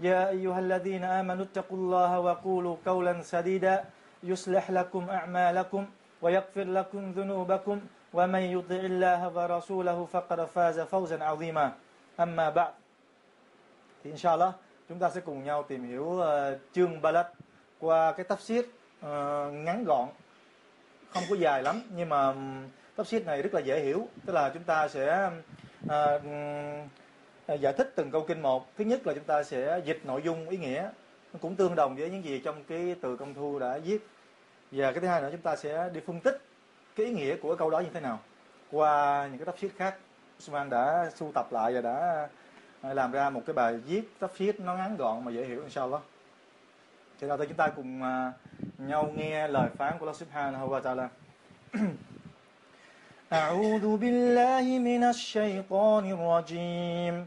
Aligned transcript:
يا 0.00 0.28
أيها 0.28 0.58
الذين 0.58 1.04
آمنوا 1.04 1.44
اتقوا 1.44 1.78
الله 1.78 2.20
وقولوا 2.20 2.76
قولا 2.86 3.22
سديدا 3.22 3.84
يصلح 4.22 4.70
لكم 4.70 5.02
أعمالكم 5.10 5.82
ويغفر 6.22 6.64
لكم 6.64 7.02
ذنوبكم 7.12 7.76
ومن 8.12 8.42
يطع 8.56 8.80
الله 8.92 9.20
ورسوله 9.36 9.98
فقد 10.12 10.38
فاز 10.44 10.80
فوزا 10.80 11.18
عظيما 11.24 11.66
أما 12.20 12.50
بعد 12.50 12.72
thì 14.04 14.10
inshallah 14.10 14.52
chúng 14.88 14.98
ta 14.98 15.10
sẽ 15.10 15.20
cùng 15.20 15.44
nhau 15.44 15.62
tìm 15.62 15.84
hiểu 15.84 16.04
uh, 16.04 16.24
chương 16.72 17.02
Balad 17.02 17.26
qua 17.80 18.12
cái 18.12 18.26
tafsir 18.28 18.60
uh, 18.62 19.54
ngắn 19.54 19.84
gọn 19.84 20.08
không 21.10 21.22
có 21.30 21.36
dài 21.36 21.62
lắm 21.62 21.82
nhưng 21.96 22.08
mà 22.08 22.28
um, 22.28 22.68
tafsir 22.96 23.24
này 23.24 23.42
rất 23.42 23.54
là 23.54 23.60
dễ 23.60 23.80
hiểu 23.80 24.08
tức 24.26 24.32
là 24.32 24.50
chúng 24.54 24.62
ta 24.62 24.88
sẽ 24.88 25.30
uh, 25.84 26.22
giải 27.60 27.72
thích 27.72 27.92
từng 27.94 28.10
câu 28.10 28.24
kinh 28.28 28.42
một 28.42 28.76
thứ 28.76 28.84
nhất 28.84 29.06
là 29.06 29.14
chúng 29.14 29.24
ta 29.24 29.42
sẽ 29.42 29.80
dịch 29.84 30.00
nội 30.04 30.22
dung 30.24 30.48
ý 30.48 30.56
nghĩa 30.56 30.90
nó 31.32 31.38
cũng 31.42 31.56
tương 31.56 31.74
đồng 31.74 31.96
với 31.96 32.10
những 32.10 32.24
gì 32.24 32.40
trong 32.44 32.64
cái 32.64 32.96
từ 33.00 33.16
công 33.16 33.34
thu 33.34 33.58
đã 33.58 33.78
viết 33.78 34.06
và 34.70 34.92
cái 34.92 35.00
thứ 35.00 35.06
hai 35.06 35.22
nữa 35.22 35.28
chúng 35.32 35.40
ta 35.40 35.56
sẽ 35.56 35.90
đi 35.94 36.00
phân 36.06 36.20
tích 36.20 36.40
cái 36.96 37.06
ý 37.06 37.12
nghĩa 37.12 37.36
của 37.36 37.56
câu 37.56 37.70
đó 37.70 37.80
như 37.80 37.88
thế 37.94 38.00
nào 38.00 38.20
qua 38.70 39.28
những 39.32 39.44
cái 39.44 39.54
tafsir 39.54 39.68
khác 39.76 39.96
Usman 40.38 40.70
đã 40.70 41.10
sưu 41.14 41.32
tập 41.34 41.52
lại 41.52 41.74
và 41.74 41.80
đã 41.80 42.28
làm 42.94 43.12
ra 43.12 43.30
một 43.30 43.42
cái 43.46 43.54
bài 43.54 43.76
viết 43.76 44.02
tafsir 44.20 44.52
nó 44.58 44.74
ngắn 44.74 44.96
gọn 44.96 45.24
mà 45.24 45.32
dễ 45.32 45.44
hiểu 45.44 45.62
inshallah 45.62 46.00
cho 47.20 47.36
nên 47.36 47.48
chúng 47.48 47.56
ta 47.56 47.68
cùng 47.68 48.00
nhau 48.78 49.12
nghe 49.16 49.48
lời 49.48 49.68
phán 49.76 49.92
của 49.98 50.06
Allah 50.06 50.16
Subhanahu 50.16 50.68
wa 50.68 50.80
Taala 50.80 51.08
أعوذ 53.32 53.96
بالله 53.96 54.66
من 54.78 55.02
الشيطان 55.14 56.04
الرجيم 56.16 57.26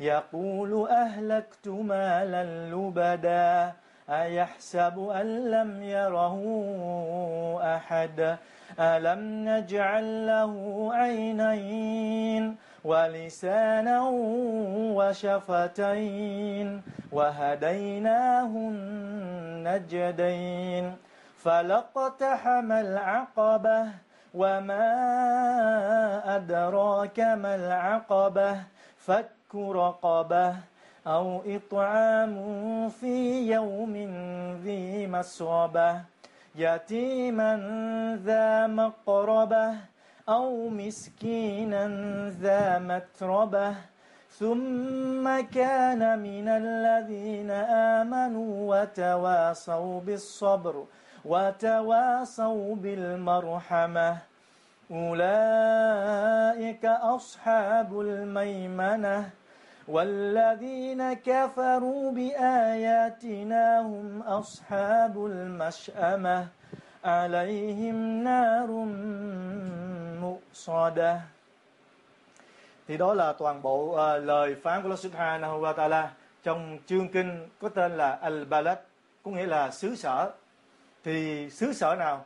يقول 0.00 0.88
أهلكت 0.88 1.68
مالا 1.68 2.44
لبدا 2.70 3.72
أيحسب 4.10 5.08
أن 5.08 5.50
لم 5.50 5.82
يره 5.82 6.38
أحد؟ 7.76 8.36
ألم 8.80 9.48
نجعل 9.48 10.26
له 10.26 10.88
عينين 10.94 12.56
ولسانا 12.84 14.00
وشفتين 14.98 16.82
وهديناه 17.12 18.46
النجدين 19.66 20.96
فلاقتحم 21.36 22.72
العقبة 22.72 23.86
وما 24.34 24.86
أدراك 26.36 27.20
ما 27.20 27.54
العقبة؟ 27.54 28.56
فك 28.96 29.37
رقبة 29.54 30.56
أو 31.06 31.42
إطعام 31.46 32.34
في 32.88 33.48
يوم 33.52 33.94
ذي 34.64 35.06
مسربة 35.06 36.00
يتيما 36.56 37.52
ذا 38.24 38.66
مقربة 38.66 39.74
أو 40.28 40.68
مسكينا 40.68 41.88
ذا 42.28 42.78
متربة. 42.78 43.74
ثم 44.38 45.40
كان 45.40 46.18
من 46.18 46.48
الذين 46.48 47.50
آمنوا 47.96 48.52
وتواصوا 48.70 50.00
بالصبر 50.00 50.84
وتواصوا 51.24 52.76
بالمرحمة. 52.76 54.18
أولئك 54.90 56.84
أصحاب 56.84 58.00
الميمنة. 58.00 59.37
والذين 59.87 61.13
كفروا 61.13 62.11
بآياتنا 62.11 63.79
هم 63.81 64.21
أصحاب 64.21 65.25
المشأمة 65.25 66.47
عليهم 67.03 68.23
نار 68.23 68.69
مؤصدة 70.23 71.21
Thì 72.87 72.97
đó 72.97 73.13
là 73.13 73.33
toàn 73.33 73.61
bộ 73.61 73.83
uh, 73.83 74.23
lời 74.23 74.55
phán 74.63 74.81
của 74.81 74.87
Allah 74.87 74.99
Subhanahu 74.99 75.61
wa 75.61 75.73
Ta'ala 75.73 76.07
trong 76.43 76.77
chương 76.85 77.07
kinh 77.07 77.49
có 77.59 77.69
tên 77.69 77.91
là 77.97 78.19
Al-Balad, 78.21 78.75
có 79.23 79.31
nghĩa 79.31 79.45
là 79.45 79.71
xứ 79.71 79.95
sở. 79.95 80.31
Thì 81.03 81.49
xứ 81.49 81.73
sở 81.73 81.95
nào? 81.95 82.25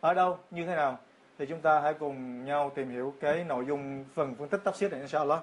Ở 0.00 0.14
đâu? 0.14 0.38
Như 0.50 0.66
thế 0.66 0.76
nào? 0.76 0.98
Thì 1.38 1.46
chúng 1.46 1.60
ta 1.60 1.80
hãy 1.80 1.94
cùng 1.94 2.44
nhau 2.44 2.72
tìm 2.74 2.90
hiểu 2.90 3.14
cái 3.20 3.44
nội 3.44 3.64
dung 3.68 4.04
phần 4.14 4.34
phân 4.34 4.48
tích 4.48 4.60
tafsir 4.64 4.90
này 4.90 5.00
inshallah. 5.00 5.40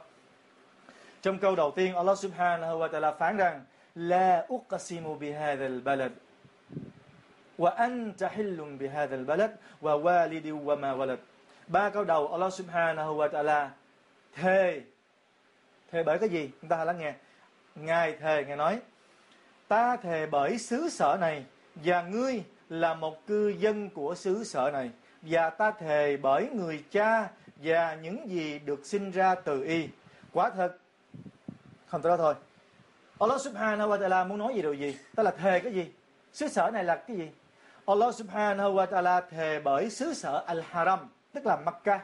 Trong 1.23 1.39
câu 1.39 1.57
đầu 1.57 1.71
tiên, 1.71 1.95
Allah 1.95 2.19
Subhanahu 2.19 2.79
wa 2.79 2.91
Ta'ala 2.91 3.13
phán 3.13 3.37
rằng, 3.37 3.65
La 3.95 4.47
uqasimu 4.49 5.19
bihadha 5.19 5.67
al-balad 5.67 6.11
wa 7.59 7.71
anta 7.71 8.29
hillun 8.29 8.79
bihadha 8.79 9.17
al-balad 9.17 9.51
wa 9.81 10.03
walidi 10.03 10.65
wa 10.65 10.77
ma 10.77 10.93
walad. 10.93 11.17
Ba 11.67 11.91
câu 11.91 12.05
đầu 12.05 12.29
Allah 12.29 12.53
Subhanahu 12.53 13.17
wa 13.17 13.29
Ta'ala 13.29 13.69
thề 14.35 14.81
thề 15.93 16.03
bởi 16.03 16.19
cái 16.19 16.29
gì? 16.29 16.51
Chúng 16.61 16.69
ta 16.69 16.77
hãy 16.77 16.87
lắng 16.87 16.99
nghe. 16.99 17.15
Ngài 17.75 18.13
thề, 18.13 18.45
ngài 18.45 18.57
nói, 18.57 18.81
ta 19.69 19.97
thề 19.97 20.27
bởi 20.27 20.59
xứ 20.59 20.89
sở 20.89 21.17
này 21.21 21.45
và 21.75 22.03
ngươi 22.03 22.43
là 22.69 22.95
một 22.95 23.27
cư 23.27 23.49
dân 23.49 23.91
của 23.91 24.15
xứ 24.15 24.45
sở 24.45 24.71
này 24.73 24.91
và 25.23 25.51
ta 25.51 25.71
thề 25.71 26.17
bởi 26.17 26.49
người 26.55 26.85
cha 26.91 27.29
và 27.57 27.95
những 27.95 28.29
gì 28.29 28.59
được 28.59 28.87
sinh 28.87 29.11
ra 29.11 29.35
từ 29.35 29.65
y. 29.65 29.89
Quả 30.33 30.51
thật 30.51 30.77
không 31.93 32.03
tới 32.03 32.11
đó 32.11 32.17
thôi. 32.17 32.35
Allah 33.19 33.41
subhanahu 33.41 33.89
wa 33.89 33.99
ta'ala 33.99 34.29
muốn 34.29 34.39
nói 34.39 34.55
gì 34.55 34.63
điều 34.63 34.75
gì? 34.75 34.99
Tức 35.17 35.23
là 35.23 35.31
thề 35.31 35.61
cái 35.61 35.73
gì? 35.73 35.91
Xứ 36.33 36.49
sở 36.49 36.71
này 36.71 36.85
là 36.85 36.97
cái 36.97 37.17
gì? 37.17 37.31
Allah 37.87 38.15
subhanahu 38.15 38.75
wa 38.75 38.87
ta'ala 38.87 39.23
thề 39.31 39.61
bởi 39.61 39.91
xứ 39.91 40.15
sở 40.15 40.45
Al-Haram, 40.47 40.99
tức 41.33 41.47
là 41.47 41.57
Makkah 41.57 42.03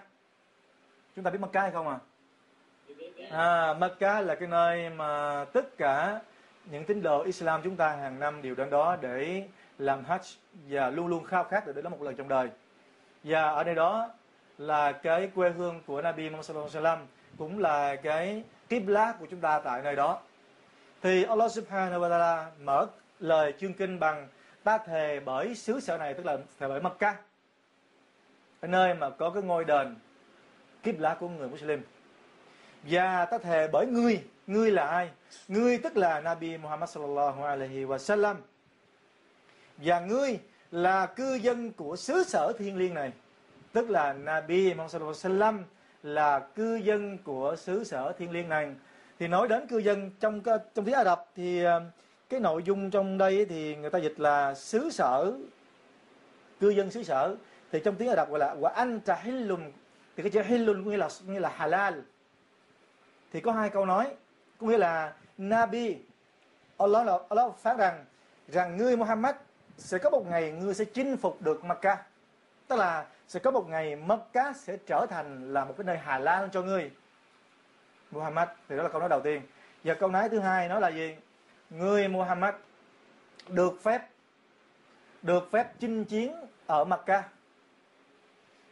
chúng 1.17 1.25
ta 1.25 1.31
biết 1.31 1.39
Makkah 1.41 1.63
hay 1.63 1.73
không 1.73 1.89
à? 1.89 1.99
À 3.31 3.75
Mecca 3.75 4.21
là 4.21 4.35
cái 4.35 4.49
nơi 4.49 4.91
mà 4.91 5.45
tất 5.53 5.79
cả 5.79 6.21
những 6.71 6.85
tín 6.85 7.03
đồ 7.03 7.23
Islam 7.23 7.61
chúng 7.65 7.77
ta 7.77 7.89
hàng 7.89 8.21
năm 8.21 8.43
đều 8.43 8.55
đến 8.55 8.71
đó 8.71 8.97
để 9.01 9.49
làm 9.79 10.05
Hajj 10.05 10.37
và 10.69 10.91
luôn 10.91 11.07
luôn 11.07 11.25
khao 11.25 11.45
khát 11.45 11.67
được 11.67 11.73
đến 11.77 11.85
đó 11.85 11.91
một 11.91 12.03
lần 12.03 12.15
trong 12.15 12.29
đời. 12.29 12.49
Và 13.25 13.43
ở 13.43 13.65
đây 13.65 13.75
đó 13.75 14.09
là 14.59 14.93
cái 14.93 15.31
quê 15.35 15.51
hương 15.51 15.83
của 15.87 16.03
Nabi 16.03 16.23
Muhammad 16.23 16.47
sallallahu 16.47 16.71
alaihi 16.75 16.85
wasallam, 16.85 17.07
cũng 17.39 17.59
là 17.59 17.97
cái 17.97 18.43
Qibla 18.69 19.15
của 19.21 19.27
chúng 19.31 19.41
ta 19.41 19.59
tại 19.59 19.83
nơi 19.83 19.97
đó. 19.97 20.21
Thì 21.03 21.25
Allah 21.25 21.53
Subhanahu 21.53 22.01
wa 22.01 22.11
Taala 22.11 22.51
mở 22.61 22.87
lời 23.21 23.55
chương 23.61 23.75
kinh 23.75 23.99
bằng 23.99 24.29
ta 24.65 24.79
thề 24.79 25.21
bởi 25.21 25.55
xứ 25.55 25.81
sở 25.81 25.99
này 25.99 26.15
tức 26.15 26.27
là 26.27 26.37
thề 26.61 26.69
bởi 26.69 26.81
Mecca. 26.81 27.17
Nơi 28.63 28.95
mà 28.95 29.11
có 29.11 29.31
cái 29.31 29.43
ngôi 29.43 29.65
đền 29.65 29.97
Qibla 30.83 31.15
của 31.15 31.29
người 31.29 31.49
Muslim. 31.49 31.83
Và 32.83 33.25
ta 33.25 33.39
thề 33.39 33.69
bởi 33.73 33.87
ngươi, 33.87 34.23
ngươi 34.47 34.71
là 34.71 34.87
ai? 34.87 35.11
Ngươi 35.49 35.79
tức 35.79 35.97
là 35.97 36.21
Nabi 36.21 36.57
Muhammad 36.57 36.91
sallallahu 36.91 37.45
alaihi 37.45 37.85
wa 37.85 37.99
sallam. 37.99 38.37
Và 39.77 40.01
ngươi 40.01 40.39
là 40.71 41.07
cư 41.07 41.35
dân 41.35 41.73
của 41.73 41.97
xứ 41.97 42.25
sở 42.25 42.53
thiên 42.59 42.77
liêng 42.77 42.95
này. 42.95 43.13
Tức 43.73 43.91
là 43.91 44.13
Nabi 44.13 44.75
Muhammad 44.75 44.93
sallallahu 44.93 45.15
alaihi 45.25 45.35
wa 45.35 45.39
sallam 45.39 45.65
là 46.03 46.39
cư 46.39 46.77
dân 46.77 47.19
của 47.19 47.57
xứ 47.59 47.85
sở 47.85 48.13
thiên 48.19 48.31
liêng 48.31 48.49
này. 48.49 48.75
Thì 49.19 49.29
nói 49.29 49.49
đến 49.49 49.67
cư 49.67 49.79
dân 49.79 50.11
trong 50.21 50.41
trong 50.75 50.85
tiếng 50.85 50.95
Ả 50.95 51.05
Rập 51.05 51.25
thì 51.37 51.65
ờ, 51.65 51.83
cái 52.29 52.41
nội 52.41 52.63
dung 52.63 52.91
trong 52.91 53.19
đây 53.19 53.45
thì 53.45 53.77
người 53.77 53.91
ta 53.91 53.99
dịch 53.99 54.21
là 54.21 54.55
xứ 54.55 54.91
sở, 54.91 55.33
cư 56.61 56.71
dân 56.71 56.91
xứ 56.91 57.03
sở. 57.03 57.37
Thì 57.73 57.81
trong 57.85 57.95
tiếng 57.97 58.09
Ả 58.09 58.17
Rập 58.17 58.31
gọi 58.31 58.39
là 58.39 58.55
wa 58.61 58.73
anta 58.73 59.15
hillum 59.23 59.61
thì 60.17 60.23
cái 60.23 60.31
chữ 60.31 60.43
hillum 60.43 60.91
nghĩa 60.91 60.97
là 60.97 61.09
nghĩa 61.27 61.41
là 61.41 61.49
halal. 61.49 61.95
Thì 63.33 63.41
có 63.41 63.53
hai 63.53 63.71
câu 63.71 63.87
nói, 63.87 64.15
có 64.59 64.67
nghĩa 64.67 64.79
là 64.79 65.13
Nabi 65.39 65.97
Allah 66.79 67.07
là, 67.07 67.19
Allah 67.29 67.53
phán 67.59 67.77
rằng 67.77 68.05
rằng 68.49 68.77
ngươi 68.77 68.97
Muhammad 68.97 69.35
sẽ 69.77 69.99
có 69.99 70.11
một 70.11 70.27
ngày 70.27 70.51
ngươi 70.51 70.75
sẽ 70.75 70.85
chinh 70.85 71.17
phục 71.17 71.43
được 71.43 71.65
Makkah 71.65 71.99
tức 72.69 72.77
là 72.77 73.07
sẽ 73.29 73.41
có 73.41 73.51
một 73.51 73.69
ngày 73.69 73.97
Mecca 73.97 74.53
sẽ 74.53 74.77
trở 74.87 75.07
thành 75.11 75.53
là 75.53 75.65
một 75.65 75.75
cái 75.79 75.85
nơi 75.85 75.99
hà 75.99 76.19
lan 76.19 76.51
cho 76.51 76.63
ngươi. 76.63 76.91
Muhammad, 78.11 78.49
thì 78.69 78.77
đó 78.77 78.83
là 78.83 78.89
câu 78.89 79.01
nói 79.01 79.09
đầu 79.09 79.21
tiên. 79.21 79.43
Và 79.85 79.95
câu 79.95 80.11
nói 80.11 80.29
thứ 80.29 80.39
hai 80.39 80.69
nói 80.69 80.81
là 80.81 80.89
gì? 80.89 81.17
Người 81.71 82.09
Muhammad, 82.09 82.55
được 83.49 83.83
phép 83.83 84.03
được 85.23 85.49
phép 85.53 85.73
chinh 85.79 86.05
chiến 86.05 86.35
ở 86.67 86.85
Mecca 86.85 87.23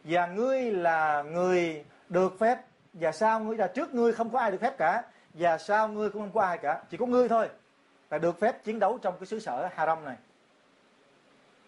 và 0.05 0.27
ngươi 0.27 0.71
là 0.71 1.23
người 1.23 1.85
được 2.09 2.39
phép, 2.39 2.59
và 2.93 3.13
sao 3.13 3.41
ngươi, 3.41 3.57
là 3.57 3.67
trước 3.67 3.95
ngươi 3.95 4.13
không 4.13 4.31
có 4.31 4.39
ai 4.39 4.51
được 4.51 4.59
phép 4.61 4.79
cả, 4.79 5.03
và 5.35 5.59
sao 5.59 5.89
ngươi 5.89 6.11
cũng 6.11 6.23
không 6.23 6.33
có 6.33 6.41
ai 6.41 6.59
cả. 6.59 6.83
Chỉ 6.91 6.97
có 6.97 7.07
ngươi 7.07 7.29
thôi 7.29 7.49
là 8.11 8.19
được 8.19 8.41
phép 8.41 8.65
chiến 8.65 8.79
đấu 8.79 8.99
trong 8.99 9.19
cái 9.19 9.27
xứ 9.27 9.41
sở 9.41 9.69
Haram 9.75 10.05
này 10.05 10.17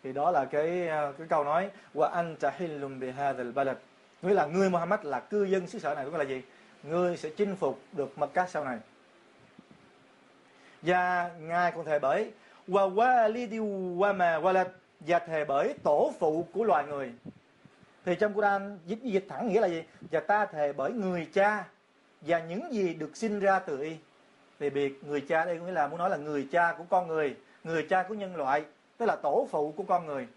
thì 0.08 0.14
đó 0.14 0.30
là 0.30 0.44
cái 0.44 0.88
ờ, 0.88 1.12
cái 1.18 1.26
câu 1.26 1.44
nói, 1.44 1.70
wa 1.94 2.10
anta 2.10 2.52
hillum 2.58 3.00
bi 3.00 3.10
hadzal 3.10 3.52
balad. 3.52 3.76
Nghĩa 4.22 4.34
là 4.34 4.46
ngươi 4.46 4.70
Muhammad 4.70 5.00
là 5.02 5.20
cư 5.20 5.44
dân 5.44 5.66
xứ 5.66 5.78
sở 5.78 5.94
này 5.94 6.04
có 6.04 6.10
nghĩa 6.10 6.18
là 6.18 6.24
gì? 6.24 6.42
Ngươi 6.82 7.16
sẽ 7.16 7.30
chinh 7.36 7.56
phục 7.56 7.80
được 7.92 8.18
Mecca 8.18 8.46
sau 8.46 8.64
này. 8.64 8.78
Và 10.82 11.30
ngài 11.40 11.72
còn 11.72 11.84
thề 11.84 11.98
bởi, 11.98 12.30
wa 12.68 12.94
walidi 12.94 13.96
wa 13.96 14.16
ma 14.16 14.38
walad. 14.38 14.64
Và 15.00 15.18
thề 15.18 15.44
bởi 15.44 15.74
tổ 15.82 16.12
phụ 16.18 16.46
của 16.52 16.64
loài 16.64 16.84
người. 16.86 17.12
Thì 18.04 18.14
trong 18.14 18.34
Quran 18.34 18.78
dịch 18.86 19.02
dịch 19.02 19.24
thẳng 19.28 19.48
nghĩa 19.48 19.60
là 19.60 19.68
gì? 19.68 19.82
Và 20.00 20.20
ta 20.20 20.46
thề 20.46 20.72
bởi 20.72 20.92
người 20.92 21.28
cha 21.32 21.64
và 22.20 22.38
những 22.38 22.72
gì 22.72 22.94
được 22.94 23.16
sinh 23.16 23.40
ra 23.40 23.58
từ 23.58 23.82
y. 23.82 23.96
Thì 24.60 24.70
biệt, 24.70 25.04
người 25.04 25.20
cha 25.20 25.44
đây 25.44 25.60
nghĩa 25.60 25.72
là 25.72 25.86
muốn 25.86 25.98
nói 25.98 26.10
là 26.10 26.16
người 26.16 26.48
cha 26.52 26.74
của 26.78 26.84
con 26.90 27.08
người 27.08 27.36
người 27.64 27.86
cha 27.90 28.02
của 28.02 28.14
nhân 28.14 28.36
loại 28.36 28.64
tức 28.98 29.06
là 29.06 29.16
tổ 29.16 29.48
phụ 29.50 29.74
của 29.76 29.82
con 29.82 30.06
người. 30.06 30.28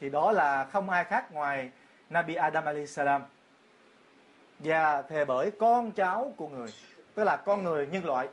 Thì 0.00 0.10
đó 0.10 0.32
là 0.32 0.64
không 0.64 0.90
ai 0.90 1.04
khác 1.04 1.32
ngoài 1.32 1.70
Nabi 2.10 2.34
Adam 2.34 2.64
alayhi 2.64 2.86
salam. 2.86 3.22
Và 4.58 5.02
thề 5.02 5.24
bởi 5.24 5.50
con 5.50 5.92
cháu 5.92 6.32
của 6.36 6.48
người. 6.48 6.68
Tức 7.14 7.24
là 7.24 7.36
con 7.36 7.64
người 7.64 7.86
nhân 7.86 8.04
loại. 8.04 8.28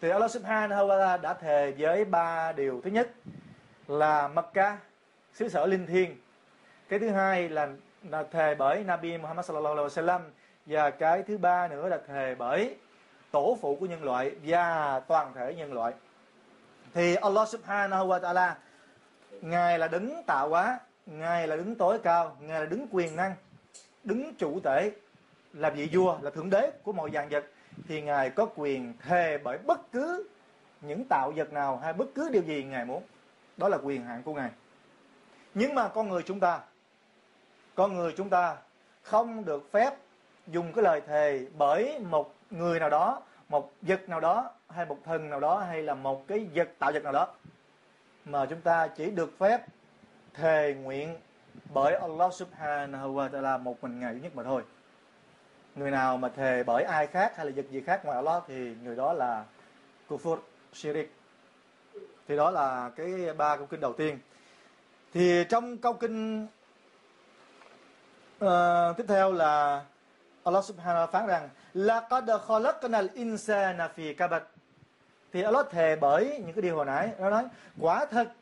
Thì 0.00 0.10
Allah 0.10 0.30
subhanahu 0.30 0.88
wa 0.88 0.98
ta'ala 0.98 1.20
đã 1.20 1.34
thề 1.34 1.74
với 1.78 2.04
ba 2.04 2.52
điều 2.52 2.80
thứ 2.84 2.90
nhất 2.90 3.10
là 3.88 4.28
Mecca 4.28 4.78
xứ 5.34 5.48
sở 5.48 5.66
linh 5.66 5.86
thiêng. 5.86 6.16
Cái 6.88 6.98
thứ 6.98 7.08
hai 7.08 7.48
là, 7.48 7.68
là 8.10 8.22
thề 8.22 8.54
bởi 8.54 8.84
Nabi 8.84 9.18
Muhammad 9.18 9.46
sallallahu 9.46 9.74
alaihi 9.74 9.88
wasallam. 9.88 10.20
Và 10.66 10.90
cái 10.90 11.22
thứ 11.22 11.38
ba 11.38 11.68
nữa 11.68 11.88
là 11.88 11.98
thề 12.08 12.34
bởi 12.34 12.76
tổ 13.30 13.58
phụ 13.60 13.76
của 13.80 13.86
nhân 13.86 14.04
loại 14.04 14.32
và 14.44 15.00
toàn 15.00 15.32
thể 15.34 15.54
nhân 15.54 15.72
loại 15.72 15.92
thì 16.94 17.14
Allah 17.14 17.48
subhanahu 17.48 18.08
wa 18.08 18.20
ta'ala, 18.20 18.52
ngài 19.40 19.78
là 19.78 19.88
đứng 19.88 20.22
tạo 20.26 20.48
hóa, 20.48 20.80
ngài 21.06 21.48
là 21.48 21.56
đứng 21.56 21.74
tối 21.74 21.98
cao, 22.02 22.36
ngài 22.40 22.60
là 22.60 22.66
đứng 22.66 22.86
quyền 22.90 23.16
năng 23.16 23.34
đứng 24.04 24.34
chủ 24.34 24.60
tể 24.60 24.92
là 25.52 25.70
vị 25.70 25.88
vua, 25.92 26.18
là 26.20 26.30
thượng 26.30 26.50
đế 26.50 26.70
của 26.82 26.92
mọi 26.92 27.10
dạng 27.10 27.28
vật. 27.28 27.44
Thì 27.88 28.02
ngài 28.02 28.30
có 28.30 28.46
quyền 28.56 28.94
thề 28.98 29.38
bởi 29.38 29.58
bất 29.58 29.92
cứ 29.92 30.28
những 30.80 31.04
tạo 31.04 31.32
vật 31.36 31.52
nào 31.52 31.76
hay 31.76 31.92
bất 31.92 32.06
cứ 32.14 32.28
điều 32.28 32.42
gì 32.42 32.64
ngài 32.64 32.84
muốn. 32.84 33.02
Đó 33.56 33.68
là 33.68 33.78
quyền 33.82 34.04
hạn 34.04 34.22
của 34.22 34.34
ngài. 34.34 34.50
Nhưng 35.54 35.74
mà 35.74 35.88
con 35.88 36.08
người 36.08 36.22
chúng 36.22 36.40
ta, 36.40 36.60
con 37.74 37.96
người 37.96 38.14
chúng 38.16 38.30
ta 38.30 38.56
không 39.02 39.44
được 39.44 39.72
phép 39.72 39.94
dùng 40.46 40.72
cái 40.72 40.84
lời 40.84 41.00
thề 41.06 41.46
bởi 41.58 41.98
một 41.98 42.34
người 42.50 42.80
nào 42.80 42.90
đó, 42.90 43.22
một 43.48 43.72
vật 43.82 44.08
nào 44.08 44.20
đó 44.20 44.50
hay 44.74 44.86
một 44.86 44.98
thần 45.04 45.30
nào 45.30 45.40
đó 45.40 45.58
hay 45.58 45.82
là 45.82 45.94
một 45.94 46.28
cái 46.28 46.48
vật 46.54 46.68
tạo 46.78 46.92
vật 46.92 47.02
nào 47.02 47.12
đó 47.12 47.28
mà 48.24 48.46
chúng 48.46 48.60
ta 48.60 48.88
chỉ 48.88 49.10
được 49.10 49.38
phép 49.38 49.60
thề 50.34 50.74
nguyện 50.74 51.16
bởi 51.74 51.94
Allah 51.94 52.34
subhanahu 52.34 53.14
wa 53.14 53.30
ta'ala 53.30 53.62
một 53.62 53.82
mình 53.82 54.00
ngài 54.00 54.14
duy 54.14 54.20
nhất 54.20 54.36
mà 54.36 54.42
thôi. 54.42 54.62
Người 55.74 55.90
nào 55.90 56.16
mà 56.16 56.28
thề 56.28 56.62
bởi 56.62 56.84
ai 56.84 57.06
khác 57.06 57.36
hay 57.36 57.46
là 57.46 57.52
vật 57.56 57.66
gì 57.70 57.80
khác 57.80 58.04
ngoài 58.04 58.16
Allah 58.16 58.42
thì 58.48 58.74
người 58.82 58.96
đó 58.96 59.12
là 59.12 59.44
kufur 60.08 60.38
shirik. 60.72 61.12
Thì 62.28 62.36
đó 62.36 62.50
là 62.50 62.90
cái 62.96 63.34
ba 63.36 63.56
câu 63.56 63.66
kinh 63.66 63.80
đầu 63.80 63.92
tiên. 63.92 64.18
Thì 65.14 65.44
trong 65.48 65.78
câu 65.78 65.92
kinh 65.92 66.46
uh, 68.44 68.96
tiếp 68.96 69.04
theo 69.08 69.32
là 69.32 69.84
Allah 70.44 70.64
subhanahu 70.64 71.06
wa 71.06 71.06
Taala 71.06 71.06
phán 71.06 71.26
rằng 71.26 71.48
laqad 71.74 72.30
khalaqnal 72.46 73.08
insana 73.14 73.88
fi 73.96 74.14
kabad 74.14 74.42
thì 75.32 75.42
Allah 75.42 75.70
thề 75.70 75.96
bởi 75.96 76.42
những 76.46 76.52
cái 76.52 76.62
điều 76.62 76.76
hồi 76.76 76.86
nãy. 76.86 77.10
Nó 77.18 77.30
nói, 77.30 77.44
quả 77.80 78.06
thật, 78.06 78.32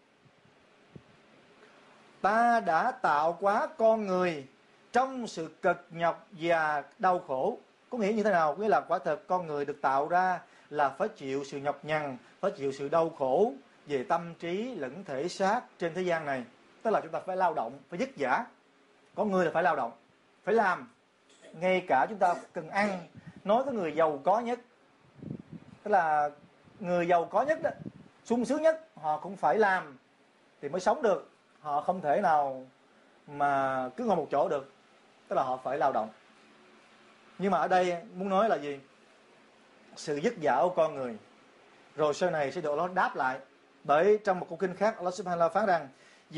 ta 2.20 2.60
đã 2.60 2.90
tạo 2.90 3.38
quá 3.40 3.68
con 3.78 4.06
người 4.06 4.46
trong 4.92 5.26
sự 5.26 5.48
cực 5.62 5.86
nhọc 5.90 6.26
và 6.30 6.82
đau 6.98 7.18
khổ. 7.18 7.58
Có 7.90 7.98
nghĩa 7.98 8.12
như 8.12 8.22
thế 8.22 8.30
nào? 8.30 8.56
Nghĩa 8.56 8.68
là 8.68 8.80
quả 8.80 8.98
thật, 8.98 9.20
con 9.26 9.46
người 9.46 9.64
được 9.64 9.82
tạo 9.82 10.08
ra 10.08 10.40
là 10.70 10.88
phải 10.88 11.08
chịu 11.08 11.44
sự 11.44 11.58
nhọc 11.58 11.84
nhằn, 11.84 12.16
phải 12.40 12.50
chịu 12.50 12.72
sự 12.72 12.88
đau 12.88 13.10
khổ 13.10 13.52
về 13.86 14.04
tâm 14.04 14.34
trí 14.34 14.74
lẫn 14.74 15.04
thể 15.04 15.28
xác 15.28 15.60
trên 15.78 15.94
thế 15.94 16.02
gian 16.02 16.26
này. 16.26 16.44
Tức 16.82 16.90
là 16.90 17.00
chúng 17.00 17.12
ta 17.12 17.20
phải 17.26 17.36
lao 17.36 17.54
động, 17.54 17.78
phải 17.90 17.98
dứt 17.98 18.16
giả 18.16 18.44
có 19.14 19.24
người 19.24 19.44
là 19.44 19.50
phải 19.54 19.62
lao 19.62 19.76
động, 19.76 19.92
phải 20.44 20.54
làm. 20.54 20.90
Ngay 21.52 21.84
cả 21.88 22.06
chúng 22.08 22.18
ta 22.18 22.34
cần 22.52 22.70
ăn. 22.70 23.06
Nói 23.44 23.62
tới 23.64 23.74
người 23.74 23.92
giàu 23.92 24.20
có 24.24 24.40
nhất, 24.40 24.60
tức 25.82 25.90
là 25.90 26.30
người 26.80 27.08
giàu 27.08 27.24
có 27.24 27.42
nhất 27.42 27.58
đó, 27.62 27.70
sung 28.24 28.44
sướng 28.44 28.62
nhất, 28.62 28.88
họ 28.94 29.18
cũng 29.18 29.36
phải 29.36 29.58
làm 29.58 29.98
thì 30.62 30.68
mới 30.68 30.80
sống 30.80 31.02
được. 31.02 31.30
Họ 31.60 31.80
không 31.80 32.00
thể 32.00 32.20
nào 32.20 32.66
mà 33.26 33.84
cứ 33.96 34.04
ngồi 34.04 34.16
một 34.16 34.28
chỗ 34.30 34.48
được, 34.48 34.72
tức 35.28 35.36
là 35.36 35.42
họ 35.42 35.56
phải 35.56 35.78
lao 35.78 35.92
động. 35.92 36.10
Nhưng 37.38 37.52
mà 37.52 37.58
ở 37.58 37.68
đây 37.68 37.96
muốn 38.14 38.28
nói 38.28 38.48
là 38.48 38.56
gì? 38.56 38.80
Sự 39.96 40.16
dứt 40.16 40.38
giả 40.40 40.56
của 40.62 40.72
con 40.76 40.94
người. 40.94 41.16
Rồi 41.96 42.14
sau 42.14 42.30
này 42.30 42.52
sẽ 42.52 42.60
được 42.60 42.74
nó 42.76 42.88
đáp 42.88 43.16
lại. 43.16 43.38
Bởi 43.84 44.18
trong 44.24 44.40
một 44.40 44.46
câu 44.48 44.58
kinh 44.58 44.74
khác 44.74 44.96
Allah 44.96 45.14
subhanahu 45.14 45.48
phán 45.48 45.66
rằng, 45.66 45.88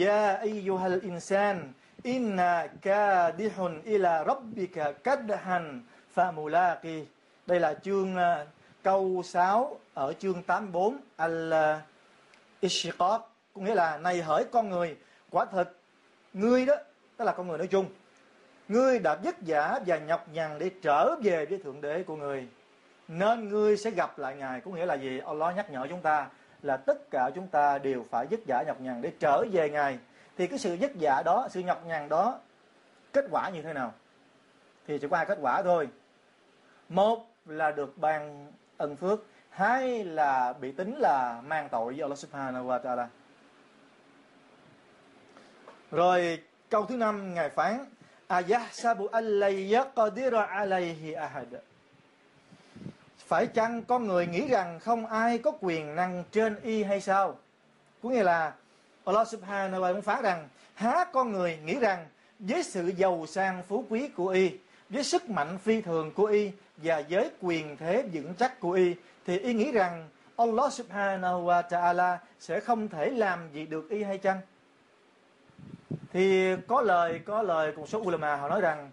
Ya 0.01 0.37
ayyuhal 0.37 1.01
insan, 1.03 1.73
inna 2.03 2.67
kadihun 2.83 3.83
ila 3.83 4.25
rabbika 4.25 4.93
kadhan 4.93 5.83
famulaqi. 6.15 7.05
Đây 7.47 7.61
là 7.61 7.75
chương 7.75 8.17
câu 8.83 9.23
6 9.25 9.79
ở 9.95 10.13
chương 10.13 10.43
84 10.43 10.97
al 11.17 11.55
ishiqaq 12.61 13.21
có 13.55 13.63
nghĩa 13.63 13.75
là, 13.75 13.99
này 13.99 14.23
hỡi 14.23 14.45
con 14.45 14.69
người, 14.69 14.97
quả 15.31 15.45
thật 15.45 15.73
ngươi 16.33 16.67
đó, 16.67 16.75
tức 17.17 17.25
là 17.25 17.33
con 17.33 17.49
người 17.49 17.59
nói 17.59 17.67
chung, 17.67 17.87
ngươi 18.69 18.99
đã 18.99 19.15
vất 19.15 19.37
vả 19.41 19.81
và 19.87 19.99
nhọc 19.99 20.29
nhằn 20.33 20.59
để 20.59 20.71
trở 20.83 21.17
về 21.23 21.47
với 21.47 21.59
thượng 21.59 21.81
đế 21.81 22.03
của 22.03 22.17
người, 22.17 22.49
nên 23.09 23.49
ngươi 23.49 23.77
sẽ 23.77 23.91
gặp 23.91 24.19
lại 24.19 24.37
ngài. 24.37 24.61
Có 24.61 24.71
nghĩa 24.71 24.87
là 24.87 24.95
gì? 24.95 25.21
Allah 25.27 25.57
nhắc 25.57 25.71
nhở 25.71 25.87
chúng 25.89 26.01
ta 26.01 26.29
là 26.63 26.77
tất 26.77 27.11
cả 27.11 27.31
chúng 27.35 27.49
ta 27.49 27.79
đều 27.79 28.05
phải 28.11 28.27
vất 28.27 28.41
vả, 28.47 28.65
nhọc 28.67 28.81
nhằn 28.81 29.03
để 29.03 29.13
trở 29.19 29.45
về 29.53 29.71
ngài. 29.71 29.99
Thì 30.39 30.47
cái 30.47 30.59
sự 30.59 30.77
vất 30.81 30.91
vả 31.01 31.23
đó, 31.25 31.49
sự 31.51 31.61
nhọc 31.61 31.87
nhằn 31.87 32.09
đó, 32.09 32.39
kết 33.13 33.25
quả 33.31 33.51
như 33.51 33.63
thế 33.63 33.73
nào? 33.73 33.93
Thì 34.87 34.99
chỉ 34.99 35.09
có 35.09 35.17
hai 35.17 35.27
kết 35.27 35.39
quả 35.41 35.63
thôi. 35.63 35.89
Một 36.89 37.27
là 37.47 37.71
được 37.71 37.99
ban 37.99 38.53
ân 38.81 38.97
phước, 38.97 39.25
hay 39.51 40.05
là 40.05 40.53
bị 40.61 40.73
tính 40.73 40.97
là 40.97 41.41
mang 41.47 41.69
tội 41.69 41.93
với 41.93 42.03
Allah 42.03 42.19
subhanahu 42.19 42.67
wa 42.67 42.81
ta'ala? 42.81 43.07
Rồi, 45.91 46.43
câu 46.69 46.87
thứ 46.87 46.97
năm, 46.97 47.35
ngài 47.35 47.49
phán, 47.49 47.85
ayahsabu 48.27 49.07
allay 49.07 49.75
yaqdira 49.75 50.43
alayhi 50.43 51.13
ahad? 51.13 51.49
Phải 53.19 53.47
chăng 53.47 53.83
con 53.83 54.07
người 54.07 54.27
nghĩ 54.27 54.49
rằng 54.49 54.81
không 54.81 55.07
ai 55.07 55.39
có 55.39 55.53
quyền 55.61 55.97
năng 55.97 56.25
trên 56.33 56.57
y 56.63 56.83
hay 56.83 57.01
sao? 57.01 57.39
Có 58.03 58.09
nghĩa 58.09 58.23
là 58.23 58.55
Allah 59.05 59.29
subhanahu 59.29 59.83
wa 59.83 59.95
ta'ala 59.95 60.01
phán 60.01 60.23
rằng, 60.23 60.49
há 60.75 61.05
con 61.13 61.33
người 61.33 61.59
nghĩ 61.65 61.75
rằng 61.75 62.07
với 62.39 62.63
sự 62.63 62.93
giàu 62.97 63.27
sang 63.29 63.63
phú 63.69 63.85
quý 63.89 64.09
của 64.09 64.29
y, 64.29 64.51
với 64.89 65.05
sức 65.05 65.31
mạnh 65.31 65.59
phi 65.59 65.81
thường 65.81 66.13
của 66.15 66.25
y 66.25 66.51
và 66.83 66.99
giới 66.99 67.31
quyền 67.41 67.77
thế 67.77 68.05
vững 68.13 68.35
chắc 68.35 68.61
của 68.61 68.71
y 68.71 68.95
thì 69.27 69.39
y 69.39 69.55
nghĩ 69.55 69.73
rằng 69.73 70.09
Allah 70.37 70.73
subhanahu 70.73 71.45
wa 71.45 71.63
ta'ala 71.69 72.17
sẽ 72.39 72.61
không 72.61 72.89
thể 72.89 73.11
làm 73.11 73.53
gì 73.53 73.67
được 73.67 73.91
y 73.91 74.03
hay 74.03 74.19
chăng? 74.19 74.41
Thì 76.13 76.57
có 76.69 76.83
lời 76.83 77.21
có 77.25 77.43
lời 77.43 77.73
một 77.77 77.89
số 77.89 77.99
ulama 77.99 78.37
họ 78.37 78.49
nói 78.49 78.61
rằng 78.61 78.91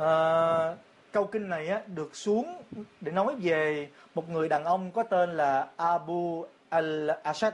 uh, 0.00 0.78
câu 1.12 1.26
kinh 1.26 1.48
này 1.48 1.68
á, 1.68 1.80
được 1.86 2.16
xuống 2.16 2.62
để 3.00 3.12
nói 3.12 3.34
về 3.40 3.88
một 4.14 4.30
người 4.30 4.48
đàn 4.48 4.64
ông 4.64 4.90
có 4.90 5.02
tên 5.02 5.36
là 5.36 5.68
Abu 5.76 6.46
al-Ashad 6.70 7.52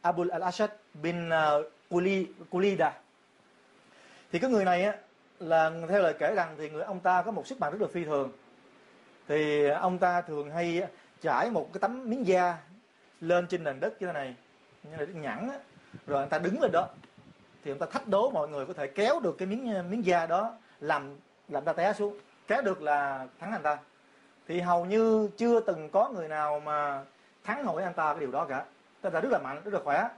Abu 0.00 0.24
al-Ashad 0.24 0.68
bin 1.02 1.30
ờ, 1.30 1.56
uh, 1.58 1.66
Kuli, 2.50 2.76
thì 4.32 4.38
cái 4.38 4.50
người 4.50 4.64
này 4.64 4.82
á 4.84 4.94
là 5.40 5.72
theo 5.88 6.02
lời 6.02 6.14
kể 6.18 6.34
rằng 6.34 6.54
thì 6.58 6.70
người 6.70 6.82
ông 6.82 7.00
ta 7.00 7.22
có 7.22 7.30
một 7.30 7.46
sức 7.46 7.60
mạnh 7.60 7.72
rất 7.72 7.80
là 7.80 7.88
phi 7.92 8.04
thường 8.04 8.32
thì 9.28 9.64
ờ, 9.64 9.78
ông 9.78 9.98
ta 9.98 10.20
thường 10.20 10.50
hay 10.50 10.80
ờ, 10.80 10.88
trải 11.20 11.50
một 11.50 11.68
cái 11.72 11.80
tấm 11.80 12.10
miếng 12.10 12.26
da 12.26 12.58
lên 13.20 13.46
trên 13.46 13.64
nền 13.64 13.80
đất 13.80 14.00
như 14.00 14.06
thế 14.06 14.12
này, 14.12 14.34
như 14.82 14.90
là 14.90 14.96
đất 14.96 15.14
nhẵn 15.14 15.48
á. 15.48 15.58
Rồi 16.06 16.20
ông 16.20 16.28
ta 16.28 16.38
đứng 16.38 16.60
lên 16.60 16.70
đó, 16.72 16.88
thì 17.64 17.70
người 17.70 17.80
ta 17.80 17.86
thách 17.86 18.08
đố 18.08 18.30
mọi 18.30 18.48
người 18.48 18.66
có 18.66 18.72
thể 18.72 18.86
kéo 18.86 19.20
được 19.20 19.38
cái 19.38 19.48
miếng 19.48 19.74
ờ, 19.74 19.82
miếng 19.82 20.06
da 20.06 20.26
đó 20.26 20.54
làm 20.80 21.16
làm 21.48 21.64
ta 21.64 21.72
té 21.72 21.92
xuống, 21.92 22.18
kéo 22.46 22.62
được 22.62 22.82
là 22.82 23.26
thắng 23.40 23.52
anh 23.52 23.62
ta. 23.62 23.78
Thì 24.48 24.60
hầu 24.60 24.84
như 24.84 25.28
chưa 25.36 25.60
từng 25.60 25.90
có 25.90 26.08
người 26.08 26.28
nào 26.28 26.60
mà 26.60 27.04
thắng 27.44 27.64
nổi 27.64 27.82
anh 27.82 27.94
ta 27.94 28.12
cái 28.12 28.20
điều 28.20 28.30
đó 28.30 28.44
cả. 28.44 28.64
Tức 29.00 29.14
là 29.14 29.20
rất 29.20 29.32
là 29.32 29.38
mạnh, 29.38 29.60
rất 29.64 29.74
là 29.74 29.80
khỏe. 29.84 30.08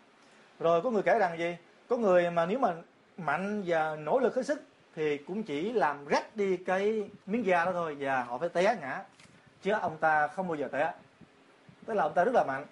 Rồi 0.60 0.82
có 0.82 0.90
người 0.90 1.02
kể 1.02 1.18
rằng 1.18 1.38
gì? 1.38 1.56
Có 1.88 1.96
người 1.96 2.30
mà 2.30 2.46
nếu 2.46 2.58
mà 2.58 2.74
mạnh 3.16 3.62
và 3.66 3.96
nỗ 3.96 4.18
lực 4.18 4.36
hết 4.36 4.42
sức 4.42 4.62
thì 4.98 5.18
cũng 5.18 5.42
chỉ 5.42 5.72
làm 5.72 6.06
rách 6.06 6.36
đi 6.36 6.56
cái 6.56 7.10
miếng 7.26 7.46
da 7.46 7.64
đó 7.64 7.72
thôi. 7.72 7.96
Và 8.00 8.22
họ 8.22 8.38
phải 8.38 8.48
té 8.48 8.76
ngã. 8.80 9.02
Chứ 9.62 9.72
ông 9.72 9.96
ta 9.98 10.28
không 10.28 10.48
bao 10.48 10.54
giờ 10.54 10.68
té. 10.72 10.92
Tức 11.86 11.94
là 11.94 12.02
ông 12.02 12.14
ta 12.14 12.24
rất 12.24 12.34
là 12.34 12.44
mạnh. 12.44 12.66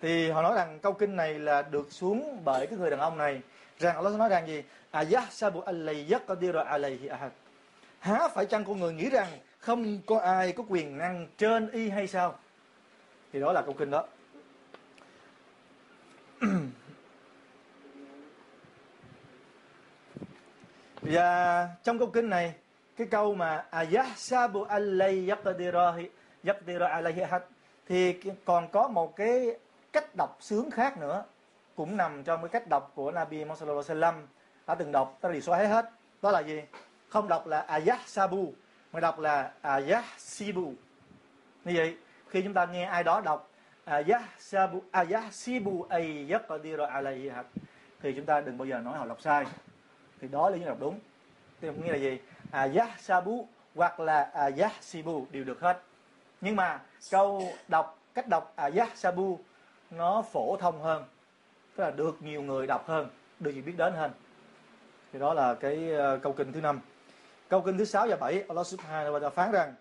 Thì 0.00 0.30
họ 0.30 0.42
nói 0.42 0.54
rằng 0.56 0.78
câu 0.78 0.92
kinh 0.92 1.16
này 1.16 1.38
là 1.38 1.62
được 1.62 1.92
xuống 1.92 2.40
bởi 2.44 2.66
cái 2.66 2.78
người 2.78 2.90
đàn 2.90 3.00
ông 3.00 3.18
này. 3.18 3.40
Rằng 3.78 3.96
Allah 3.96 4.14
nói 4.14 4.28
rằng 4.28 4.46
gì? 4.48 4.62
Ayahsabu 4.90 5.60
allay 5.60 6.06
yaqdiru 6.10 6.58
alayhi 6.58 7.06
ahad. 7.06 7.32
Há 7.98 8.28
phải 8.28 8.46
chăng 8.46 8.64
con 8.64 8.80
người 8.80 8.92
nghĩ 8.92 9.10
rằng 9.10 9.28
không 9.58 9.98
có 10.06 10.18
ai 10.18 10.52
có 10.52 10.64
quyền 10.68 10.98
năng 10.98 11.26
trên 11.38 11.70
y 11.70 11.88
hay 11.88 12.06
sao? 12.06 12.38
Thì 13.32 13.40
đó 13.40 13.52
là 13.52 13.62
câu 13.62 13.74
kinh 13.78 13.90
đó. 13.90 14.04
Và 21.10 21.68
trong 21.84 21.98
câu 21.98 22.10
kinh 22.10 22.30
này, 22.30 22.54
cái 22.96 23.06
câu 23.10 23.34
mà, 23.34 23.64
ayahsabu 23.70 24.62
allay 24.62 25.28
yaqdiru 25.28 25.78
yaqdiru 26.44 26.84
alayhi 26.84 27.20
ahad 27.20 27.42
thì 27.86 28.20
còn 28.44 28.68
có 28.72 28.88
một 28.88 29.16
cái 29.16 29.46
cách 29.92 30.14
đọc 30.16 30.36
sướng 30.40 30.70
khác 30.70 30.98
nữa, 30.98 31.24
cũng 31.76 31.96
nằm 31.96 32.24
trong 32.24 32.40
cái 32.42 32.48
cách 32.48 32.68
đọc 32.68 32.92
của 32.94 33.10
Nabi 33.10 33.44
Muhammad 33.44 33.86
sallam 33.86 34.14
đã 34.66 34.74
từng 34.74 34.92
đọc 34.92 35.18
ta 35.20 35.28
đi 35.28 35.40
xóa 35.40 35.58
hết 35.58 35.90
đó 36.22 36.30
là 36.30 36.40
gì? 36.40 36.62
Không 37.08 37.28
đọc 37.28 37.46
là 37.46 37.60
ayah 37.60 38.08
sabu 38.08 38.52
mà 38.92 39.00
đọc 39.00 39.18
là 39.18 39.52
ayah 39.62 40.04
sibu 40.18 40.72
như 41.64 41.72
vậy, 41.76 41.96
khi 42.28 42.42
chúng 42.42 42.54
ta 42.54 42.66
nghe 42.66 42.84
ai 42.84 43.04
đó 43.04 43.20
đọc 43.20 43.48
ayah 43.84 44.22
sabu 44.38 44.82
ayah 44.90 45.32
sibu 45.32 45.86
ay 45.88 46.26
yaqdiru 46.30 46.82
alayhi 46.82 47.30
thì 48.00 48.12
chúng 48.12 48.26
ta 48.26 48.40
đừng 48.40 48.58
bao 48.58 48.66
giờ 48.66 48.78
nói 48.78 48.98
họ 48.98 49.06
đọc 49.06 49.20
sai 49.20 49.46
thì 50.20 50.28
đó 50.28 50.50
là 50.50 50.56
những 50.56 50.68
đọc 50.68 50.76
đúng. 50.80 50.98
Thì 51.60 51.68
nghĩa 51.84 51.92
là 51.92 51.98
gì? 51.98 52.18
À 52.50 52.68
sabu 52.98 53.46
hoặc 53.74 54.00
là 54.00 54.30
à 54.34 54.50
sibu 54.80 55.26
đều 55.30 55.44
được 55.44 55.60
hết. 55.60 55.82
Nhưng 56.40 56.56
mà 56.56 56.80
câu 57.10 57.52
đọc, 57.68 57.98
cách 58.14 58.28
đọc 58.28 58.52
à 58.56 58.70
sabu 58.94 59.38
nó 59.90 60.22
phổ 60.32 60.56
thông 60.56 60.82
hơn. 60.82 61.04
Tức 61.76 61.84
là 61.84 61.90
được 61.90 62.22
nhiều 62.22 62.42
người 62.42 62.66
đọc 62.66 62.88
hơn, 62.88 63.08
được 63.40 63.50
nhiều 63.50 63.62
biết 63.66 63.74
đến 63.76 63.92
hơn. 63.94 64.10
Thì 65.12 65.18
đó 65.18 65.34
là 65.34 65.54
cái 65.54 65.92
ờ, 65.92 66.18
câu 66.22 66.32
kinh 66.32 66.52
thứ 66.52 66.60
năm. 66.60 66.80
Câu 67.48 67.60
kinh 67.60 67.78
thứ 67.78 67.84
sáu 67.84 68.06
và 68.08 68.16
bảy, 68.16 68.44
Allah 68.48 68.66
subhanahu 68.66 69.12
wa 69.12 69.20
ta'ala 69.20 69.30
phán 69.30 69.52
rằng, 69.52 69.74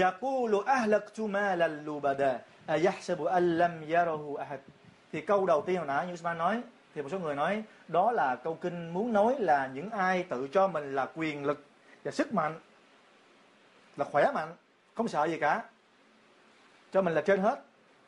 Yaqulu 0.00 0.60
ahlaktu 0.60 1.26
malan 1.26 1.84
lubada 1.84 2.38
ayahsabu 2.66 3.24
an 3.24 3.58
lam 3.58 3.90
yarahu 3.90 4.36
ahad. 4.36 4.60
Thì 5.12 5.20
câu 5.20 5.46
đầu 5.46 5.62
tiên 5.66 5.76
hồi 5.76 5.86
nãy 5.86 6.06
như 6.06 6.12
Usman 6.12 6.38
nói 6.38 6.62
thì 6.96 7.02
một 7.02 7.08
số 7.12 7.18
người 7.18 7.34
nói 7.34 7.62
đó 7.88 8.12
là 8.12 8.36
câu 8.36 8.54
kinh 8.54 8.90
muốn 8.90 9.12
nói 9.12 9.36
là 9.38 9.66
những 9.74 9.90
ai 9.90 10.22
tự 10.22 10.48
cho 10.52 10.68
mình 10.68 10.94
là 10.94 11.08
quyền 11.14 11.44
lực 11.44 11.64
và 12.04 12.10
sức 12.10 12.34
mạnh 12.34 12.60
là 13.96 14.04
khỏe 14.04 14.32
mạnh, 14.34 14.48
không 14.94 15.08
sợ 15.08 15.24
gì 15.24 15.38
cả. 15.38 15.62
Cho 16.92 17.02
mình 17.02 17.14
là 17.14 17.20
trên 17.20 17.40
hết. 17.40 17.58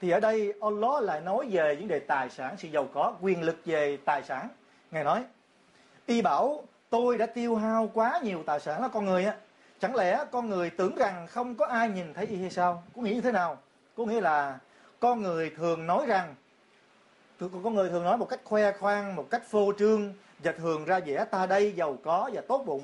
Thì 0.01 0.11
ở 0.11 0.21
đây 0.21 0.55
Allah 0.61 1.03
lại 1.03 1.21
nói 1.21 1.49
về 1.51 1.75
vấn 1.75 1.89
đề 1.89 1.99
tài 1.99 2.31
sản, 2.31 2.57
sự 2.59 2.69
giàu 2.69 2.89
có, 2.95 3.15
quyền 3.21 3.43
lực 3.43 3.57
về 3.65 3.99
tài 4.05 4.23
sản. 4.23 4.49
Ngài 4.91 5.05
nói, 5.05 5.25
y 6.07 6.23
bảo 6.23 6.63
tôi 6.91 7.19
đã 7.19 7.27
tiêu 7.27 7.57
hao 7.57 7.91
quá 7.95 8.21
nhiều 8.23 8.43
tài 8.47 8.61
sản 8.61 8.83
là 8.83 8.89
con 8.89 9.05
người 9.05 9.25
á. 9.25 9.37
Chẳng 9.81 9.95
lẽ 9.95 10.25
con 10.31 10.49
người 10.49 10.71
tưởng 10.71 10.97
rằng 10.97 11.27
không 11.27 11.55
có 11.55 11.67
ai 11.67 11.89
nhìn 11.89 12.15
thấy 12.15 12.27
y 12.27 12.41
hay 12.41 12.51
sao? 12.51 12.83
Có 12.97 13.03
nghĩa 13.03 13.15
như 13.15 13.21
thế 13.21 13.33
nào? 13.33 13.59
Có 13.97 14.05
nghĩa 14.05 14.21
là 14.21 14.59
con 15.01 15.23
người 15.23 15.51
thường 15.57 15.87
nói 15.87 16.07
rằng 16.07 16.35
con 17.39 17.75
người 17.75 17.89
thường 17.89 18.05
nói 18.05 18.17
một 18.17 18.29
cách 18.29 18.41
khoe 18.45 18.73
khoang, 18.73 19.17
một 19.17 19.31
cách 19.31 19.43
phô 19.51 19.73
trương 19.79 20.15
và 20.39 20.53
thường 20.53 20.85
ra 20.85 21.01
vẻ 21.01 21.25
ta 21.25 21.47
đây, 21.47 21.73
giàu 21.73 21.97
có 22.05 22.31
và 22.33 22.43
tốt 22.49 22.63
bụng. 22.67 22.83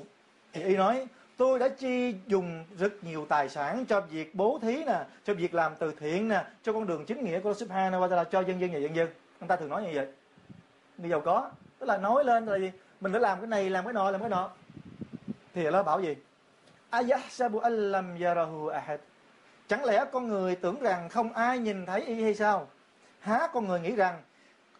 Thì 0.53 0.63
y 0.63 0.75
nói, 0.75 1.07
tôi 1.37 1.59
đã 1.59 1.67
chi 1.67 2.15
dùng 2.27 2.65
rất 2.77 3.03
nhiều 3.03 3.25
tài 3.29 3.49
sản 3.49 3.85
cho 3.85 4.01
việc 4.01 4.35
bố 4.35 4.59
thí 4.61 4.83
nè, 4.83 5.05
cho 5.25 5.33
việc 5.33 5.53
làm 5.53 5.75
từ 5.79 5.93
thiện 5.99 6.27
nè, 6.27 6.43
cho 6.63 6.73
con 6.73 6.87
đường 6.87 7.05
chính 7.05 7.23
nghĩa 7.23 7.39
của 7.39 7.49
Allah 7.49 7.57
Subhanahu 7.57 8.03
wa 8.03 8.09
ta'ala 8.09 8.23
cho 8.23 8.39
dân 8.39 8.59
dân 8.59 8.71
và 8.73 8.79
dân 8.79 8.95
dân. 8.95 9.07
Người 9.39 9.47
ta 9.47 9.55
thường 9.55 9.69
nói 9.69 9.83
như 9.83 9.89
vậy. 9.93 10.07
Người 10.97 11.09
giàu 11.09 11.21
có, 11.21 11.49
tức 11.79 11.85
là 11.85 11.97
nói 11.97 12.23
lên 12.23 12.45
là 12.45 12.57
gì? 12.57 12.71
Mình 13.01 13.11
đã 13.11 13.19
làm 13.19 13.39
cái 13.39 13.47
này, 13.47 13.69
làm 13.69 13.83
cái 13.83 13.93
nọ, 13.93 14.11
làm 14.11 14.21
cái 14.21 14.29
nọ. 14.29 14.49
Thì 15.53 15.69
nó 15.69 15.83
bảo 15.83 16.01
gì? 16.01 16.15
Ayahsabu 16.89 17.59
allam 17.59 18.21
yarahu 18.21 18.67
ahad. 18.67 18.99
Chẳng 19.67 19.85
lẽ 19.85 20.05
con 20.11 20.27
người 20.27 20.55
tưởng 20.55 20.79
rằng 20.81 21.09
không 21.09 21.33
ai 21.33 21.59
nhìn 21.59 21.85
thấy 21.85 22.01
y 22.01 22.23
hay 22.23 22.35
sao? 22.35 22.67
Há 23.19 23.47
con 23.53 23.67
người 23.67 23.79
nghĩ 23.79 23.95
rằng 23.95 24.21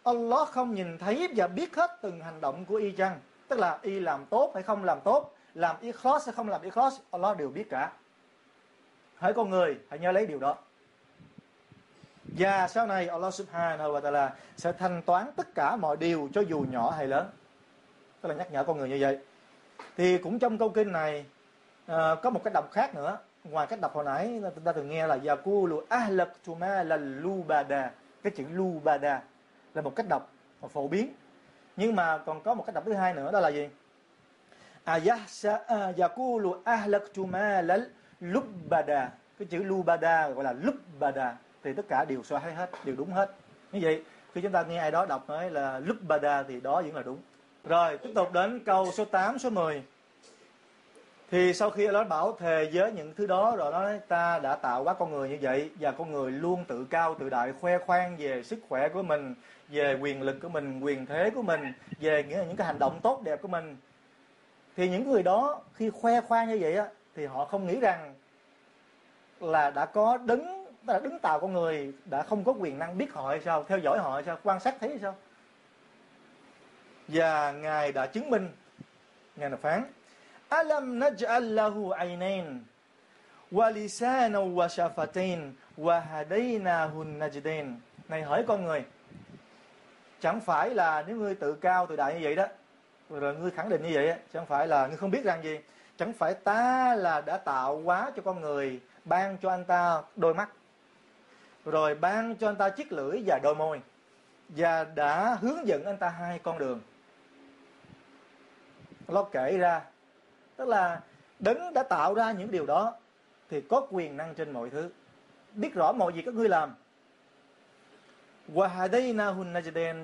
Allah 0.06 0.48
không 0.48 0.74
nhìn 0.74 0.98
thấy 0.98 1.28
và 1.36 1.46
biết 1.46 1.76
hết 1.76 1.98
từng 2.02 2.20
hành 2.20 2.40
động 2.40 2.64
của 2.64 2.74
y 2.74 2.92
chăng 2.92 3.20
tức 3.48 3.58
là 3.58 3.78
y 3.82 4.00
làm 4.00 4.26
tốt 4.26 4.50
hay 4.54 4.62
không 4.62 4.84
làm 4.84 5.00
tốt 5.00 5.36
làm 5.56 5.76
ikhlas 5.80 6.26
hay 6.26 6.34
không 6.34 6.48
làm 6.48 6.62
ikhlas 6.62 6.94
Allah 7.10 7.36
đều 7.36 7.48
biết 7.48 7.70
cả. 7.70 7.92
Hỡi 9.16 9.32
con 9.32 9.50
người 9.50 9.78
hãy 9.90 9.98
nhớ 9.98 10.12
lấy 10.12 10.26
điều 10.26 10.38
đó. 10.38 10.56
Và 12.24 12.68
sau 12.68 12.86
này 12.86 13.08
Allah 13.08 13.34
subhanahu 13.34 13.92
wa 13.92 14.00
ta'ala 14.00 14.30
sẽ 14.56 14.72
thanh 14.72 15.02
toán 15.02 15.30
tất 15.36 15.54
cả 15.54 15.76
mọi 15.76 15.96
điều 15.96 16.28
cho 16.34 16.40
dù 16.40 16.64
nhỏ 16.70 16.90
hay 16.90 17.06
lớn. 17.06 17.30
Tức 18.20 18.28
là 18.28 18.34
nhắc 18.34 18.52
nhở 18.52 18.64
con 18.64 18.78
người 18.78 18.88
như 18.88 18.96
vậy. 19.00 19.18
Thì 19.96 20.18
cũng 20.18 20.38
trong 20.38 20.58
câu 20.58 20.68
kinh 20.68 20.92
này 20.92 21.24
uh, 21.92 21.96
có 22.22 22.30
một 22.30 22.40
cách 22.44 22.52
đọc 22.52 22.72
khác 22.72 22.94
nữa. 22.94 23.18
Ngoài 23.44 23.66
cách 23.66 23.80
đọc 23.80 23.94
hồi 23.94 24.04
nãy 24.04 24.40
chúng 24.54 24.64
ta 24.64 24.72
thường 24.72 24.88
nghe 24.88 25.06
là 25.06 25.18
yakulu 25.24 25.82
ahlak 25.88 26.28
tuma 26.46 26.82
lubada. 26.82 27.90
Cái 28.22 28.32
chữ 28.36 28.44
lubada 28.52 29.22
là 29.76 29.82
một 29.82 29.96
cách 29.96 30.06
đọc 30.08 30.32
phổ 30.72 30.88
biến. 30.88 31.14
Nhưng 31.76 31.96
mà 31.96 32.18
còn 32.18 32.42
có 32.42 32.54
một 32.54 32.66
cách 32.66 32.74
đọc 32.74 32.84
thứ 32.86 32.92
hai 32.92 33.14
nữa, 33.14 33.32
đó 33.32 33.40
là 33.40 33.48
gì? 33.48 33.68
À, 34.84 34.96
dạ, 34.96 35.14
Ayahsa 35.14 35.92
yakulu 35.96 36.52
à, 36.52 36.58
dạ, 36.64 36.72
ahlaktu 36.72 37.26
malal 37.26 37.82
lubbada 38.20 39.10
cái 39.38 39.46
chữ 39.50 39.62
lubada 39.62 40.28
gọi 40.28 40.44
là 40.44 40.52
lubbada 40.52 41.36
thì 41.64 41.72
tất 41.72 41.82
cả 41.88 42.04
đều 42.04 42.22
sai 42.22 42.54
hết, 42.54 42.70
đều 42.84 42.96
đúng 42.96 43.12
hết. 43.12 43.30
Như 43.72 43.78
vậy, 43.82 44.04
khi 44.34 44.40
chúng 44.40 44.52
ta 44.52 44.62
nghe 44.62 44.78
ai 44.78 44.90
đó 44.90 45.06
đọc 45.06 45.28
nói 45.28 45.50
là 45.50 45.78
lubbada 45.78 46.42
thì 46.42 46.60
đó 46.60 46.82
vẫn 46.82 46.94
là 46.94 47.02
đúng. 47.02 47.18
Rồi, 47.64 47.98
tiếp 47.98 48.10
tục 48.14 48.32
đến 48.32 48.60
câu 48.64 48.92
số 48.92 49.04
8 49.04 49.38
số 49.38 49.50
10 49.50 49.82
thì 51.30 51.54
sau 51.54 51.70
khi 51.70 51.86
Allah 51.86 52.08
bảo 52.08 52.36
thề 52.38 52.70
với 52.72 52.92
những 52.92 53.14
thứ 53.14 53.26
đó 53.26 53.56
rồi 53.56 53.72
nói, 53.72 54.00
ta 54.08 54.38
đã 54.38 54.56
tạo 54.56 54.84
quá 54.84 54.94
con 54.94 55.10
người 55.10 55.28
như 55.28 55.38
vậy 55.40 55.70
và 55.80 55.92
con 55.92 56.12
người 56.12 56.32
luôn 56.32 56.64
tự 56.64 56.84
cao, 56.84 57.14
tự 57.14 57.28
đại, 57.28 57.52
khoe 57.60 57.78
khoang 57.78 58.16
về 58.16 58.42
sức 58.42 58.58
khỏe 58.68 58.88
của 58.88 59.02
mình, 59.02 59.34
về 59.68 59.94
quyền 60.00 60.22
lực 60.22 60.36
của 60.42 60.48
mình, 60.48 60.80
quyền 60.80 61.06
thế 61.06 61.30
của 61.34 61.42
mình, 61.42 61.72
về 62.00 62.24
những 62.28 62.56
cái 62.56 62.66
hành 62.66 62.78
động 62.78 63.00
tốt 63.02 63.22
đẹp 63.24 63.42
của 63.42 63.48
mình. 63.48 63.76
Thì 64.76 64.88
những 64.88 65.10
người 65.10 65.22
đó 65.22 65.60
khi 65.74 65.90
khoe 65.90 66.20
khoang 66.20 66.48
như 66.48 66.58
vậy 66.60 66.76
á, 66.76 66.86
thì 67.14 67.26
họ 67.26 67.44
không 67.44 67.66
nghĩ 67.66 67.80
rằng 67.80 68.14
là 69.40 69.70
đã 69.70 69.86
có 69.86 70.16
đứng, 70.16 70.66
đã 70.82 70.98
đứng 70.98 71.18
tạo 71.18 71.40
con 71.40 71.52
người, 71.52 71.92
đã 72.04 72.22
không 72.22 72.44
có 72.44 72.52
quyền 72.52 72.78
năng 72.78 72.98
biết 72.98 73.12
họ 73.12 73.28
hay 73.28 73.40
sao, 73.40 73.64
theo 73.64 73.78
dõi 73.78 73.98
họ 73.98 74.14
hay 74.14 74.22
sao, 74.22 74.38
quan 74.42 74.60
sát 74.60 74.76
thấy 74.80 74.88
hay 74.88 74.98
sao. 74.98 75.14
Và 77.08 77.52
ngài 77.52 77.92
đã 77.92 78.06
chứng 78.06 78.30
minh, 78.30 78.48
ngài 79.36 79.50
là 79.50 79.56
phán 79.56 79.82
alam 80.48 80.98
naj'al 80.98 81.54
lahu 81.54 81.90
aynayn 81.90 82.60
wa 83.52 83.70
lisanan 83.70 84.54
wa 84.54 84.68
shafatain 84.68 85.52
wa 85.76 86.00
hadaynahu 86.00 87.04
najdain 87.04 87.76
này 88.08 88.22
hỏi 88.22 88.44
con 88.46 88.64
người, 88.64 88.84
chẳng 90.20 90.40
phải 90.40 90.70
là 90.70 91.04
nếu 91.06 91.16
ngươi 91.16 91.34
tự 91.34 91.54
cao 91.54 91.86
tự 91.86 91.96
đại 91.96 92.14
như 92.14 92.20
vậy 92.22 92.34
đó, 92.34 92.46
rồi 93.10 93.36
ngươi 93.36 93.50
khẳng 93.50 93.68
định 93.68 93.82
như 93.82 93.90
vậy 93.94 94.14
chẳng 94.32 94.46
phải 94.46 94.68
là 94.68 94.86
ngươi 94.86 94.96
không 94.96 95.10
biết 95.10 95.24
rằng 95.24 95.42
gì. 95.44 95.58
Chẳng 95.98 96.12
phải 96.12 96.34
ta 96.34 96.94
là 96.94 97.20
đã 97.20 97.36
tạo 97.36 97.80
hóa 97.80 98.10
cho 98.16 98.22
con 98.22 98.40
người, 98.40 98.80
ban 99.04 99.38
cho 99.38 99.50
anh 99.50 99.64
ta 99.64 100.02
đôi 100.16 100.34
mắt, 100.34 100.48
rồi 101.64 101.94
ban 101.94 102.36
cho 102.36 102.48
anh 102.48 102.56
ta 102.56 102.68
chiếc 102.68 102.92
lưỡi 102.92 103.22
và 103.26 103.38
đôi 103.42 103.54
môi, 103.54 103.80
và 104.48 104.84
đã 104.84 105.38
hướng 105.40 105.68
dẫn 105.68 105.84
anh 105.84 105.96
ta 105.96 106.08
hai 106.08 106.38
con 106.38 106.58
đường. 106.58 106.80
Nó 109.08 109.22
kể 109.22 109.58
ra 109.58 109.80
tức 110.56 110.68
là 110.68 111.00
đấng 111.38 111.74
đã 111.74 111.82
tạo 111.82 112.14
ra 112.14 112.32
những 112.32 112.50
điều 112.50 112.66
đó 112.66 112.94
thì 113.50 113.60
có 113.60 113.86
quyền 113.90 114.16
năng 114.16 114.34
trên 114.34 114.52
mọi 114.52 114.70
thứ 114.70 114.90
biết 115.54 115.74
rõ 115.74 115.92
mọi 115.92 116.12
gì 116.12 116.22
các 116.22 116.34
ngươi 116.34 116.48
làm 116.48 116.74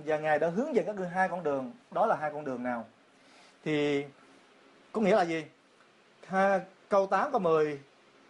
và 0.04 0.18
Ngài 0.18 0.38
đã 0.38 0.48
hướng 0.48 0.74
dẫn 0.74 0.86
các 0.86 0.96
ngươi 0.96 1.08
hai 1.08 1.28
con 1.28 1.42
đường. 1.42 1.72
Đó 1.90 2.06
là 2.06 2.16
hai 2.16 2.30
con 2.30 2.44
đường 2.44 2.62
nào? 2.62 2.86
Thì 3.64 4.04
có 4.92 5.00
nghĩa 5.00 5.16
là 5.16 5.22
gì? 5.22 5.44
Ha, 6.26 6.60
câu 6.88 7.06
8 7.06 7.30
câu 7.30 7.40
10 7.40 7.80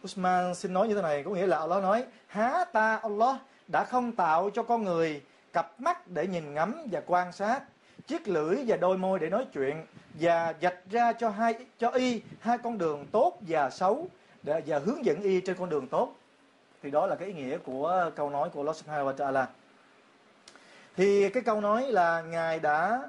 Usman 0.04 0.54
xin 0.54 0.72
nói 0.72 0.88
như 0.88 0.94
thế 0.94 1.02
này 1.02 1.22
có 1.22 1.30
nghĩa 1.30 1.46
là 1.46 1.58
Allah 1.58 1.82
nói 1.82 2.04
há 2.26 2.64
ta 2.72 2.96
Allah 2.96 3.36
đã 3.68 3.84
không 3.84 4.12
tạo 4.12 4.50
cho 4.54 4.62
con 4.62 4.84
người 4.84 5.22
cặp 5.52 5.80
mắt 5.80 6.08
để 6.08 6.26
nhìn 6.26 6.54
ngắm 6.54 6.86
và 6.90 7.02
quan 7.06 7.32
sát 7.32 7.62
chiếc 8.06 8.28
lưỡi 8.28 8.56
và 8.66 8.76
đôi 8.76 8.98
môi 8.98 9.18
để 9.18 9.30
nói 9.30 9.46
chuyện 9.52 9.86
và 10.14 10.54
dạch 10.62 10.78
ra 10.90 11.12
cho 11.12 11.28
hai 11.28 11.54
cho 11.78 11.90
y 11.90 12.22
hai 12.40 12.58
con 12.58 12.78
đường 12.78 13.06
tốt 13.12 13.38
và 13.40 13.70
xấu 13.70 14.08
để, 14.42 14.62
và 14.66 14.78
hướng 14.78 15.04
dẫn 15.04 15.22
y 15.22 15.40
trên 15.40 15.56
con 15.56 15.70
đường 15.70 15.86
tốt. 15.86 16.16
Thì 16.82 16.90
đó 16.90 17.06
là 17.06 17.16
cái 17.16 17.28
ý 17.28 17.34
nghĩa 17.34 17.58
của 17.58 18.10
câu 18.16 18.30
nói 18.30 18.50
của 18.50 18.60
Allah 18.60 18.76
Subhanahu 18.76 19.08
wa 19.08 19.12
Taala 19.12 19.48
thì 20.96 21.28
cái 21.28 21.42
câu 21.42 21.60
nói 21.60 21.92
là 21.92 22.22
ngài 22.22 22.60
đã 22.60 23.02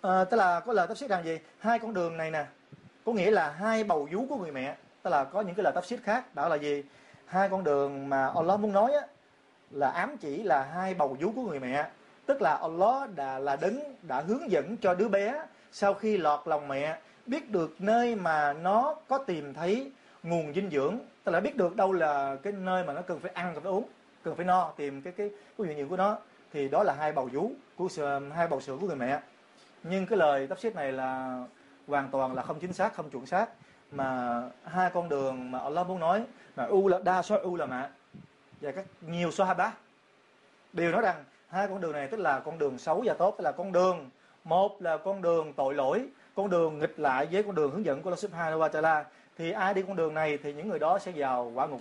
à, 0.00 0.24
tức 0.24 0.36
là 0.36 0.60
có 0.60 0.72
lời 0.72 0.86
tafsir 0.86 1.08
rằng 1.08 1.24
gì? 1.24 1.38
Hai 1.58 1.78
con 1.78 1.94
đường 1.94 2.16
này 2.16 2.30
nè 2.30 2.46
có 3.04 3.12
nghĩa 3.12 3.30
là 3.30 3.50
hai 3.50 3.84
bầu 3.84 4.08
vú 4.12 4.26
của 4.28 4.36
người 4.36 4.52
mẹ 4.52 4.76
tức 5.02 5.10
là 5.10 5.24
có 5.24 5.40
những 5.40 5.54
cái 5.54 5.64
lời 5.64 5.72
tafsir 5.76 5.98
khác 6.02 6.34
đó 6.34 6.48
là 6.48 6.56
gì? 6.56 6.84
Hai 7.26 7.48
con 7.48 7.64
đường 7.64 8.08
mà 8.08 8.32
Allah 8.34 8.60
muốn 8.60 8.72
nói 8.72 8.92
á, 8.92 9.06
là 9.70 9.90
ám 9.90 10.16
chỉ 10.16 10.42
là 10.42 10.62
hai 10.62 10.94
bầu 10.94 11.16
vú 11.20 11.32
của 11.32 11.42
người 11.42 11.60
mẹ 11.60 11.88
tức 12.26 12.42
là 12.42 12.54
Allah 12.54 13.10
đã, 13.14 13.38
là 13.38 13.56
đấng 13.56 13.80
đã 14.02 14.20
hướng 14.20 14.50
dẫn 14.50 14.76
cho 14.76 14.94
đứa 14.94 15.08
bé 15.08 15.44
sau 15.72 15.94
khi 15.94 16.16
lọt 16.16 16.40
lòng 16.48 16.68
mẹ, 16.68 16.98
biết 17.26 17.50
được 17.50 17.76
nơi 17.78 18.14
mà 18.14 18.52
nó 18.52 18.94
có 19.08 19.18
tìm 19.18 19.54
thấy 19.54 19.90
nguồn 20.22 20.54
dinh 20.54 20.70
dưỡng. 20.70 20.98
Tức 21.24 21.32
là 21.32 21.40
biết 21.40 21.56
được 21.56 21.76
đâu 21.76 21.92
là 21.92 22.36
cái 22.42 22.52
nơi 22.52 22.84
mà 22.84 22.92
nó 22.92 23.02
cần 23.02 23.20
phải 23.20 23.30
ăn, 23.34 23.50
cần 23.54 23.62
phải 23.62 23.72
uống, 23.72 23.88
cần 24.22 24.36
phải 24.36 24.44
no, 24.46 24.72
tìm 24.76 25.02
cái 25.02 25.12
cái 25.16 25.30
cái 25.58 25.66
dinh 25.66 25.78
dưỡng 25.78 25.88
của 25.88 25.96
nó. 25.96 26.18
Thì 26.52 26.68
đó 26.68 26.82
là 26.82 26.94
hai 26.98 27.12
bầu 27.12 27.28
vú 27.32 27.50
của 27.76 27.88
hai 28.34 28.48
bầu 28.48 28.60
sữa 28.60 28.76
của 28.80 28.86
người 28.86 28.96
mẹ. 28.96 29.20
Nhưng 29.82 30.06
cái 30.06 30.18
lời 30.18 30.46
tafsir 30.46 30.74
này 30.74 30.92
là 30.92 31.44
hoàn 31.86 32.08
toàn 32.08 32.34
là 32.34 32.42
không 32.42 32.60
chính 32.60 32.72
xác, 32.72 32.94
không 32.94 33.10
chuẩn 33.10 33.26
xác. 33.26 33.46
Mà 33.92 34.42
hai 34.64 34.90
con 34.90 35.08
đường 35.08 35.50
mà 35.50 35.58
Allah 35.58 35.88
muốn 35.88 36.00
nói 36.00 36.24
mà 36.56 36.64
u 36.64 36.88
là 36.88 36.98
đa 37.04 37.22
số 37.22 37.36
u 37.42 37.56
là 37.56 37.66
mạ. 37.66 37.90
Và 38.60 38.72
các 38.72 38.84
nhiều 39.00 39.30
sahaba 39.30 39.72
đều 40.72 40.92
nói 40.92 41.02
rằng 41.02 41.24
hai 41.52 41.68
con 41.68 41.80
đường 41.80 41.92
này 41.92 42.08
tức 42.08 42.20
là 42.20 42.40
con 42.40 42.58
đường 42.58 42.78
xấu 42.78 43.02
và 43.06 43.14
tốt 43.14 43.34
tức 43.38 43.44
là 43.44 43.52
con 43.52 43.72
đường 43.72 44.10
một 44.44 44.82
là 44.82 44.96
con 44.96 45.22
đường 45.22 45.52
tội 45.52 45.74
lỗi 45.74 46.06
con 46.34 46.50
đường 46.50 46.78
nghịch 46.78 46.98
lại 46.98 47.28
với 47.32 47.42
con 47.42 47.54
đường 47.54 47.70
hướng 47.70 47.84
dẫn 47.84 48.02
của 48.02 48.10
Allah 48.10 48.18
Subhanahu 48.18 48.60
wa 48.60 48.68
Taala 48.68 49.04
thì 49.38 49.50
ai 49.50 49.74
đi 49.74 49.82
con 49.82 49.96
đường 49.96 50.14
này 50.14 50.38
thì 50.42 50.52
những 50.52 50.68
người 50.68 50.78
đó 50.78 50.98
sẽ 50.98 51.12
vào 51.14 51.52
quả 51.54 51.66
ngục 51.66 51.80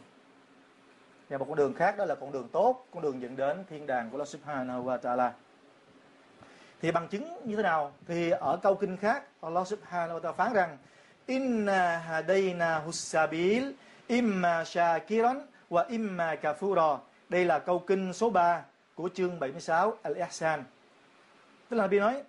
và 1.29 1.37
một 1.37 1.45
con 1.47 1.57
đường 1.57 1.73
khác 1.73 1.97
đó 1.97 2.05
là 2.05 2.15
con 2.15 2.31
đường 2.31 2.47
tốt 2.51 2.85
con 2.93 3.03
đường 3.03 3.21
dẫn 3.21 3.35
đến 3.35 3.63
thiên 3.69 3.87
đàng 3.87 4.09
của 4.09 4.17
Allah 4.17 4.27
Subhanahu 4.27 4.83
wa 4.83 4.97
Taala 4.97 5.33
thì 6.81 6.91
bằng 6.91 7.07
chứng 7.07 7.41
như 7.45 7.55
thế 7.55 7.63
nào 7.63 7.91
thì 8.07 8.29
ở 8.29 8.59
câu 8.63 8.75
kinh 8.75 8.97
khác 8.97 9.23
Allah 9.41 9.67
Subhanahu 9.67 10.13
wa 10.13 10.19
Taala 10.19 10.37
phán 10.37 10.53
rằng 10.53 10.77
inna 11.25 11.97
hadayna 11.97 12.79
husabil 12.79 13.71
imma 14.07 14.63
shakiran 14.63 15.47
wa 15.69 15.85
imma 15.87 16.35
kafura 16.35 16.97
đây 17.29 17.45
là 17.45 17.59
câu 17.59 17.79
kinh 17.79 18.13
số 18.13 18.29
3 18.29 18.63
của 19.01 19.09
chương 19.13 19.39
76 19.39 19.97
Al-Ihsan. 20.03 20.63
Tức 21.69 21.77
là 21.77 21.83
Nabi 21.83 21.99
nói 21.99 22.23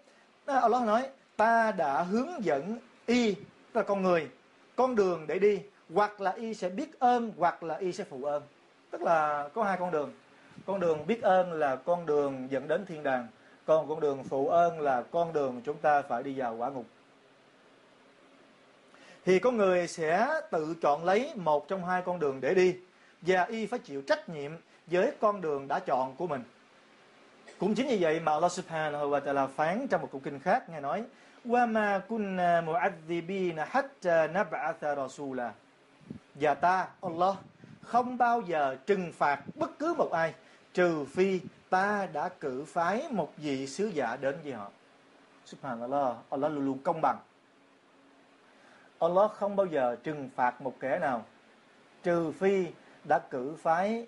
Allah 0.47 0.83
nói, 0.83 1.09
ta 1.37 1.73
đã 1.73 2.03
hướng 2.03 2.45
dẫn 2.45 2.79
y, 3.07 3.35
tức 3.35 3.81
là 3.81 3.83
con 3.83 4.03
người, 4.03 4.29
con 4.77 4.95
đường 4.95 5.27
để 5.27 5.39
đi, 5.39 5.61
hoặc 5.95 6.21
là 6.21 6.31
y 6.31 6.55
sẽ 6.55 6.69
biết 6.69 6.99
ơn, 6.99 7.33
hoặc 7.37 7.63
là 7.63 7.75
y 7.75 7.93
sẽ 7.93 8.05
phụ 8.05 8.25
ơn. 8.25 8.43
Tức 8.91 9.03
là 9.03 9.49
có 9.55 9.65
hai 9.65 9.77
con 9.81 9.91
đường. 9.91 10.13
Con 10.67 10.81
đường 10.81 11.07
biết 11.07 11.23
ơn 11.23 11.53
là 11.53 11.77
con 11.77 12.07
đường 12.07 12.49
dẫn 12.51 12.69
đến 12.69 12.87
thiên 12.87 13.03
đàng, 13.03 13.27
còn 13.67 13.89
con 13.89 14.01
đường 14.01 14.25
phụ 14.25 14.49
ơn 14.49 14.81
là 14.81 15.03
con 15.11 15.33
đường 15.33 15.61
chúng 15.65 15.77
ta 15.77 16.03
phải 16.03 16.23
đi 16.23 16.39
vào 16.39 16.57
quả 16.57 16.71
ngục. 16.71 16.87
Thì 19.25 19.39
con 19.39 19.57
người 19.57 19.89
sẽ 19.89 20.41
tự 20.51 20.75
chọn 20.83 21.05
lấy 21.05 21.33
một 21.37 21.69
trong 21.69 21.85
hai 21.85 22.03
con 22.03 22.21
đường 22.21 22.41
để 22.41 22.55
đi, 22.55 22.77
và 23.21 23.45
y 23.45 23.67
phải 23.67 23.79
chịu 23.79 24.03
trách 24.03 24.29
nhiệm 24.29 24.53
với 24.87 25.13
con 25.21 25.41
đường 25.41 25.69
đã 25.69 25.79
chọn 25.79 26.17
của 26.17 26.27
mình. 26.27 26.43
cũng 27.62 27.76
chính 27.76 27.88
như 27.88 27.98
vậy 28.00 28.20
mà 28.20 28.32
Allah 28.32 28.52
Subhanahu 28.52 29.10
wa 29.10 29.20
Taala 29.20 29.48
phán 29.48 29.88
trong 29.88 30.02
một 30.02 30.10
câu 30.12 30.22
kinh 30.24 30.40
khác 30.40 30.70
nghe 30.70 30.80
nói 30.80 31.04
وَمَا 31.46 32.00
كُنَّا 32.00 32.62
مُعَذِّبِينَ 32.62 33.66
حَتَّى 33.66 34.28
نَبْعَثَ 34.28 34.82
رَسُولًا 34.82 35.52
Và 36.36 36.54
ta, 36.54 36.88
Allah, 37.02 37.36
không 37.82 38.18
bao 38.18 38.42
giờ 38.42 38.76
trừng 38.86 39.12
phạt 39.18 39.42
bất 39.56 39.80
cứ 39.80 39.94
một 39.94 40.12
ai 40.12 40.34
trừ 40.74 41.06
phi 41.06 41.40
ta 41.70 42.08
đã 42.14 42.30
cử 42.30 42.66
phái 42.68 43.08
một 43.12 43.34
vị 43.38 43.68
sứ 43.68 43.88
giả 43.88 44.16
đến 44.22 44.36
với 44.44 44.54
họ. 44.54 44.70
Subhanallah, 45.46 46.16
Allah 46.30 46.52
luôn 46.52 46.66
luôn 46.66 46.80
công 46.84 47.02
bằng. 47.02 47.18
Allah 49.00 49.32
không 49.32 49.56
bao 49.56 49.66
giờ 49.66 49.96
trừng 50.04 50.30
phạt 50.36 50.62
một 50.62 50.74
kẻ 50.80 51.00
nào 51.00 51.26
trừ 52.04 52.32
phi 52.32 52.66
đã 53.08 53.20
cử 53.20 53.56
phái 53.62 54.08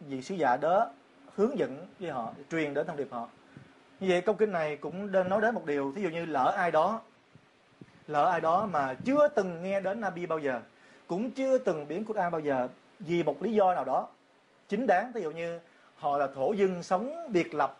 vị 0.00 0.22
sứ 0.22 0.34
giả 0.34 0.56
đó 0.56 0.90
hướng 1.35 1.57
dẫn 1.57 1.87
với 1.99 2.11
họ 2.11 2.31
truyền 2.51 2.73
đến 2.73 2.87
thông 2.87 2.97
điệp 2.97 3.07
họ. 3.11 3.29
Như 3.99 4.07
vậy 4.09 4.21
câu 4.21 4.35
kinh 4.35 4.51
này 4.51 4.77
cũng 4.77 5.11
nên 5.11 5.29
nói 5.29 5.41
đến 5.41 5.55
một 5.55 5.65
điều 5.65 5.93
thí 5.95 6.01
dụ 6.01 6.09
như 6.09 6.25
lỡ 6.25 6.53
ai 6.57 6.71
đó 6.71 7.01
lỡ 8.07 8.29
ai 8.31 8.41
đó 8.41 8.65
mà 8.71 8.93
chưa 9.05 9.27
từng 9.27 9.63
nghe 9.63 9.81
đến 9.81 10.01
Nabi 10.01 10.25
bao 10.25 10.39
giờ 10.39 10.61
cũng 11.07 11.31
chưa 11.31 11.57
từng 11.57 11.87
biến 11.87 12.05
Quran 12.05 12.31
bao 12.31 12.41
giờ 12.41 12.67
vì 12.99 13.23
một 13.23 13.43
lý 13.43 13.53
do 13.53 13.73
nào 13.73 13.85
đó 13.85 14.07
chính 14.69 14.87
đáng 14.87 15.13
thí 15.13 15.21
dụ 15.21 15.31
như 15.31 15.59
họ 15.95 16.17
là 16.17 16.27
thổ 16.27 16.53
dân 16.53 16.83
sống 16.83 17.31
biệt 17.31 17.53
lập 17.53 17.77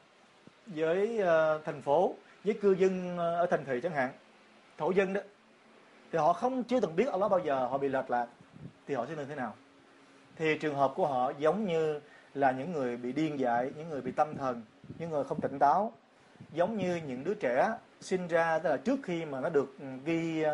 với 0.68 1.20
uh, 1.22 1.65
thành 1.65 1.82
phố 1.82 2.15
với 2.44 2.54
cư 2.54 2.72
dân 2.72 3.18
ờ, 3.18 3.36
ở 3.36 3.46
thành 3.46 3.65
thị 3.65 3.80
chẳng 3.84 3.91
hạn 3.91 4.12
thổ 4.78 4.91
dân 4.91 5.13
đó 5.13 5.22
thì 6.12 6.20
họ 6.20 6.34
không 6.34 6.63
chưa 6.63 6.80
từng 6.80 6.96
biết 6.96 7.08
Allah 7.08 7.32
bao 7.32 7.39
giờ 7.39 7.68
họ 7.68 7.78
bị 7.78 7.88
lệch 7.88 8.10
lạc 8.10 8.28
thì 8.88 8.96
họ 8.96 9.06
sẽ 9.06 9.15
như 9.15 9.26
thế 9.26 9.36
nào? 9.36 9.54
Thì 10.36 10.58
trường 10.58 10.76
hợp 10.76 10.91
của 10.96 11.08
họ 11.08 11.32
giống 11.39 11.65
như 11.65 12.00
là 12.36 12.52
những 12.52 12.71
người 12.71 12.98
bị 12.98 13.12
điên 13.12 13.39
dại 13.39 13.71
những 13.78 13.89
người 13.89 14.02
bị 14.02 14.12
tâm 14.12 14.38
thần 14.38 14.62
những 15.00 15.10
người 15.10 15.24
không 15.24 15.41
tỉnh 15.41 15.60
táo. 15.60 15.91
Giống 16.52 16.78
như 16.78 16.95
những 17.08 17.24
đứa 17.24 17.34
trẻ 17.34 17.69
sinh 18.02 18.28
ra 18.28 18.60
tức 18.60 18.69
là 18.69 18.78
trước 18.78 19.00
khi 19.04 19.26
mà 19.26 19.39
nó 19.41 19.50
được 19.50 19.76
ừ, 19.80 19.86
ghi 20.06 20.45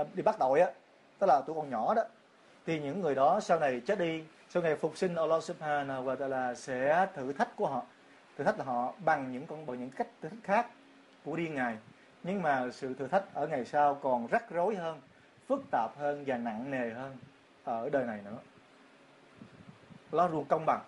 uh, 0.00 0.06
đi 0.14 0.22
bắt 0.22 0.36
tội 0.38 0.60
á 0.60 0.70
tức 1.18 1.26
là 1.26 1.42
tuổi 1.46 1.56
còn 1.56 1.70
nhỏ 1.70 1.94
đó 1.94 2.02
thì 2.66 2.80
những 2.80 3.00
người 3.00 3.14
đó 3.14 3.40
sau 3.40 3.58
này 3.60 3.80
chết 3.80 3.98
đi 3.98 4.24
sau 4.50 4.62
này 4.62 4.76
phục 4.76 4.96
sinh 4.96 5.14
Allah 5.14 5.42
Subhanahu 5.42 6.04
wa 6.04 6.16
Taala 6.16 6.54
sẽ 6.54 7.06
thử 7.14 7.32
thách 7.32 7.56
của 7.56 7.66
họ 7.66 7.82
thử 8.38 8.44
thách 8.44 8.58
là 8.58 8.64
họ 8.64 8.94
bằng 9.04 9.32
những 9.32 9.46
con 9.46 9.66
bằng 9.66 9.80
những 9.80 9.90
cách 9.90 10.06
thử 10.22 10.28
thách 10.28 10.38
khác 10.42 10.66
của 11.24 11.36
điên 11.36 11.54
ngài. 11.54 11.76
Nhưng 12.22 12.42
mà 12.42 12.70
sự 12.72 12.94
thử 12.94 13.06
thách 13.06 13.34
ở 13.34 13.46
ngày 13.46 13.64
sau 13.64 13.94
còn 13.94 14.26
rắc 14.26 14.50
rối 14.50 14.76
hơn 14.76 15.00
phức 15.46 15.62
tạp 15.70 15.98
hơn 15.98 16.24
và 16.26 16.36
nặng 16.36 16.70
nề 16.70 16.90
hơn 16.90 17.16
ở 17.64 17.88
đời 17.90 18.04
này 18.06 18.20
nữa. 18.24 18.38
Allah 20.12 20.32
luôn 20.32 20.44
công 20.44 20.66
bằng. 20.66 20.80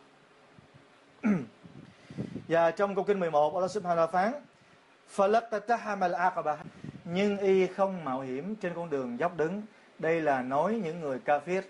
Và 2.49 2.71
trong 2.71 2.95
câu 2.95 3.05
kinh 3.05 3.21
11 3.21 3.55
Allah 3.55 3.71
Subhanahu 3.71 4.07
phán 4.07 4.33
Falaqtatahamal 5.17 6.15
aqaba. 6.15 6.57
Nhưng 7.05 7.39
y 7.39 7.67
không 7.67 8.05
mạo 8.05 8.21
hiểm 8.21 8.57
trên 8.57 8.75
con 8.75 8.91
đường 8.91 9.19
dốc 9.19 9.37
đứng. 9.37 9.63
Đây 9.99 10.21
là 10.21 10.43
nói 10.43 10.81
những 10.85 11.01
người 11.01 11.21
kafir. 11.25 11.63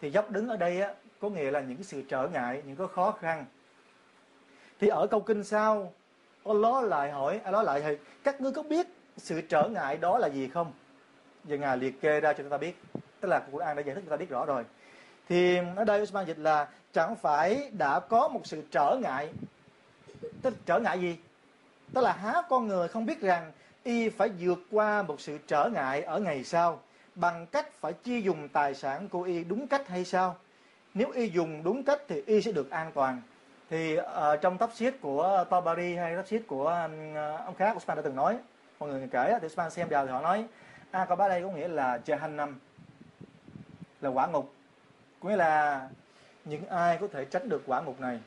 Thì 0.00 0.10
dốc 0.10 0.30
đứng 0.30 0.48
ở 0.48 0.56
đây 0.56 0.80
á, 0.80 0.94
có 1.20 1.28
nghĩa 1.28 1.50
là 1.50 1.60
những 1.60 1.76
cái 1.76 1.84
sự 1.84 2.02
trở 2.08 2.28
ngại 2.28 2.62
những 2.66 2.76
cái 2.76 2.86
khó 2.94 3.12
khăn. 3.12 3.44
Thì 4.80 4.88
ở 4.88 5.06
câu 5.06 5.20
kinh 5.20 5.44
sau 5.44 5.92
Allah 6.44 6.84
lại 6.84 7.10
hỏi 7.10 7.40
Allah 7.44 7.64
lại 7.66 7.82
hỏi 7.82 7.98
các 8.24 8.40
ngươi 8.40 8.52
có 8.52 8.62
biết 8.62 8.86
sự 9.16 9.40
trở 9.40 9.68
ngại 9.68 9.96
đó 9.96 10.18
là 10.18 10.28
gì 10.28 10.48
không? 10.48 10.72
Và 11.44 11.56
ngài 11.56 11.76
liệt 11.78 12.00
kê 12.00 12.20
ra 12.20 12.32
cho 12.32 12.42
chúng 12.42 12.50
ta 12.50 12.58
biết. 12.58 12.76
Tức 13.20 13.28
là 13.28 13.40
Quran 13.52 13.76
đã 13.76 13.82
giải 13.82 13.94
thích 13.94 14.04
cho 14.06 14.10
ta 14.10 14.16
biết 14.16 14.30
rõ 14.30 14.44
rồi 14.46 14.64
thì 15.28 15.58
ở 15.76 15.84
đây 15.84 16.02
Usman 16.02 16.26
dịch 16.26 16.38
là 16.38 16.68
chẳng 16.92 17.16
phải 17.16 17.70
đã 17.78 18.00
có 18.00 18.28
một 18.28 18.40
sự 18.44 18.62
trở 18.70 18.98
ngại. 19.02 19.28
Tức 20.42 20.54
trở 20.66 20.78
ngại 20.78 21.00
gì? 21.00 21.16
Tức 21.94 22.00
là 22.00 22.12
há 22.12 22.42
con 22.48 22.68
người 22.68 22.88
không 22.88 23.06
biết 23.06 23.20
rằng 23.20 23.52
y 23.84 24.08
phải 24.08 24.28
vượt 24.40 24.58
qua 24.70 25.02
một 25.02 25.20
sự 25.20 25.38
trở 25.46 25.70
ngại 25.74 26.02
ở 26.02 26.20
ngày 26.20 26.44
sau 26.44 26.80
bằng 27.14 27.46
cách 27.46 27.72
phải 27.80 27.92
chia 27.92 28.20
dùng 28.20 28.48
tài 28.48 28.74
sản 28.74 29.08
của 29.08 29.22
y 29.22 29.44
đúng 29.44 29.66
cách 29.66 29.88
hay 29.88 30.04
sao? 30.04 30.36
Nếu 30.94 31.10
y 31.10 31.28
dùng 31.28 31.62
đúng 31.62 31.82
cách 31.82 32.00
thì 32.08 32.22
y 32.26 32.42
sẽ 32.42 32.52
được 32.52 32.70
an 32.70 32.92
toàn. 32.94 33.22
Thì 33.70 33.98
uh, 33.98 34.04
trong 34.40 34.58
tóc 34.58 34.70
xiết 34.74 34.94
của 35.00 35.44
Tabari 35.50 35.94
hay 35.94 36.16
tóc 36.16 36.26
xiết 36.26 36.42
của 36.46 36.86
uh, 36.86 37.46
ông 37.46 37.54
khác 37.58 37.76
Usman 37.76 37.96
đã 37.96 38.02
từng 38.02 38.16
nói 38.16 38.38
mọi 38.78 38.88
người 38.88 39.08
kể 39.10 39.38
thì 39.40 39.46
Usman 39.46 39.70
xem 39.70 39.88
vào 39.88 40.06
thì 40.06 40.12
họ 40.12 40.20
nói 40.20 40.46
a 40.90 41.06
à, 41.08 41.28
đây 41.28 41.42
có 41.42 41.50
nghĩa 41.50 41.68
là 41.68 41.98
Jahannam 42.06 42.52
là 44.00 44.10
quả 44.10 44.26
ngục 44.26 44.55
nghĩa 45.26 45.36
là 45.36 45.88
những 46.44 46.66
ai 46.66 46.98
có 47.00 47.08
thể 47.12 47.24
tránh 47.24 47.48
được 47.48 47.62
quả 47.66 47.80
ngục 47.80 48.00
này 48.00 48.20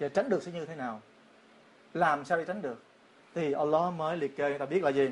và 0.00 0.08
tránh 0.08 0.28
được 0.28 0.42
sẽ 0.42 0.52
như 0.52 0.66
thế 0.66 0.74
nào 0.74 1.00
làm 1.94 2.24
sao 2.24 2.38
để 2.38 2.44
tránh 2.44 2.62
được 2.62 2.82
thì 3.34 3.52
Allah 3.52 3.92
mới 3.92 4.16
liệt 4.16 4.36
kê 4.36 4.48
người 4.48 4.58
ta 4.58 4.66
biết 4.66 4.82
là 4.82 4.90
gì 4.90 5.10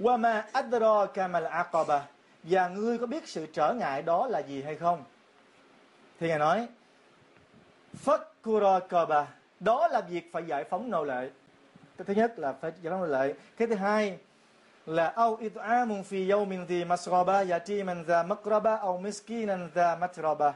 Wama 0.00 0.42
adraka 0.52 1.28
mal 1.28 1.44
aqaba 1.44 2.06
và 2.42 2.68
ngươi 2.68 2.98
có 2.98 3.06
biết 3.06 3.28
sự 3.28 3.46
trở 3.52 3.74
ngại 3.74 4.02
đó 4.02 4.26
là 4.26 4.38
gì 4.38 4.62
hay 4.62 4.76
không 4.76 5.04
thì 6.22 6.28
ngài 6.28 6.38
nói, 6.38 6.68
Fakuraqaba. 8.04 9.24
Đó 9.60 9.88
là 9.88 10.00
việc 10.00 10.32
phải 10.32 10.44
giải 10.46 10.64
phóng 10.64 10.90
nô 10.90 11.04
lệ. 11.04 11.30
Cái 11.98 12.04
thứ 12.04 12.14
nhất 12.14 12.38
là 12.38 12.52
phải 12.52 12.72
giải 12.82 12.90
phóng 12.90 13.00
nô 13.00 13.06
lệ. 13.06 13.34
Cái 13.56 13.68
thứ 13.68 13.74
hai 13.74 14.18
là 14.86 15.12
au 15.16 15.36
it'amun 15.36 16.02
fi 16.02 16.28
yawmin 16.28 16.66
dhi 16.66 16.84
masraba 16.84 17.44
yatiman 17.50 18.04
dha 18.04 18.22
makraba 18.22 18.76
au 18.76 18.98
miskinan 18.98 19.70
dha 19.74 19.96
matraba. 19.96 20.54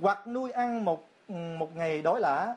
Hoặc 0.00 0.26
nuôi 0.26 0.50
ăn 0.50 0.84
một 0.84 1.08
một 1.28 1.76
ngày 1.76 2.02
đói 2.02 2.20
lả, 2.20 2.56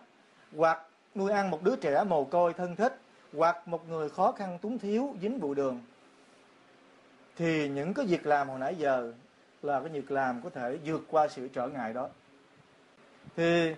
hoặc 0.58 0.80
nuôi 1.15 1.32
ăn 1.32 1.52
một 1.52 1.63
đứa 1.63 1.76
trẻ 1.76 2.04
mồ 2.04 2.24
côi 2.24 2.54
thân 2.54 2.76
thích, 2.76 2.98
hoặc 3.34 3.68
một 3.68 3.89
người 3.89 4.10
khó 4.10 4.32
khăn 4.32 4.60
túng 4.62 4.80
thiếu 4.80 5.15
dính 5.22 5.39
vụ 5.39 5.54
đường. 5.54 5.82
Thì 7.36 7.70
những 7.70 7.94
cái 7.94 8.06
việc 8.06 8.26
làm 8.26 8.50
hồi 8.50 8.60
nãy 8.60 8.76
giờ 8.76 9.13
là 9.62 9.80
cái 9.80 9.89
việc 9.89 10.12
làm 10.12 10.41
có 10.41 10.50
thể 10.50 10.78
vượt 10.86 11.02
qua 11.10 11.28
sự 11.28 11.48
trở 11.54 11.68
ngại 11.68 11.94
đó 11.94 12.08
thì 13.36 13.76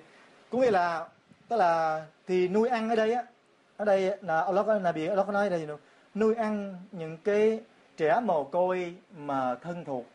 cũng 0.50 0.62
nghĩa 0.62 0.72
là 0.72 1.08
tức 1.48 1.56
là 1.56 2.06
thì 2.28 2.48
nuôi 2.48 2.70
ăn 2.70 2.90
ở 2.90 2.96
đây 2.96 3.14
á 3.14 3.24
ở 3.78 3.86
đây 3.86 4.18
là 4.22 4.42
Allah 4.42 4.66
có 4.66 4.74
là 4.74 4.92
biển 4.92 5.10
Allah 5.10 5.26
có 5.26 5.34
nói 5.34 5.50
đây 5.50 5.60
gì 5.60 5.66
nữa 5.66 5.78
nuôi 6.16 6.36
ăn 6.36 6.76
những 6.92 7.18
cái 7.24 7.62
trẻ 7.98 8.20
mồ 8.24 8.44
côi 8.44 8.96
mà 9.18 9.56
thân 9.56 9.86
thuộc. 9.86 10.06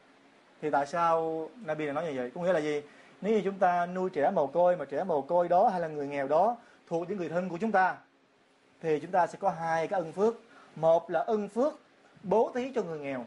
Thì 0.62 0.70
tại 0.70 0.86
sao 0.86 1.48
Nabi 1.64 1.84
lại 1.84 1.94
nói 1.94 2.04
như 2.04 2.12
vậy? 2.16 2.30
Có 2.34 2.40
nghĩa 2.40 2.52
là 2.52 2.60
gì? 2.60 2.82
Nếu 3.20 3.32
như 3.32 3.40
chúng 3.44 3.58
ta 3.58 3.86
nuôi 3.86 4.10
trẻ 4.10 4.30
mồ 4.30 4.46
côi 4.46 4.76
mà 4.76 4.84
trẻ 4.84 5.04
mồ 5.04 5.22
côi 5.22 5.48
đó 5.48 5.68
hay 5.68 5.80
là 5.80 5.88
người 5.88 6.06
nghèo 6.06 6.28
đó 6.28 6.56
thuộc 6.86 7.08
những 7.08 7.18
người 7.18 7.28
thân 7.28 7.48
của 7.48 7.58
chúng 7.60 7.72
ta, 7.72 7.96
thì 8.80 9.00
chúng 9.00 9.10
ta 9.10 9.26
sẽ 9.26 9.38
có 9.40 9.50
hai 9.50 9.88
cái 9.88 10.00
ân 10.00 10.12
phước. 10.12 10.34
Một 10.76 11.10
là 11.10 11.20
ân 11.20 11.48
phước 11.48 11.74
bố 12.22 12.52
thí 12.54 12.72
cho 12.74 12.82
người 12.82 12.98
nghèo. 12.98 13.24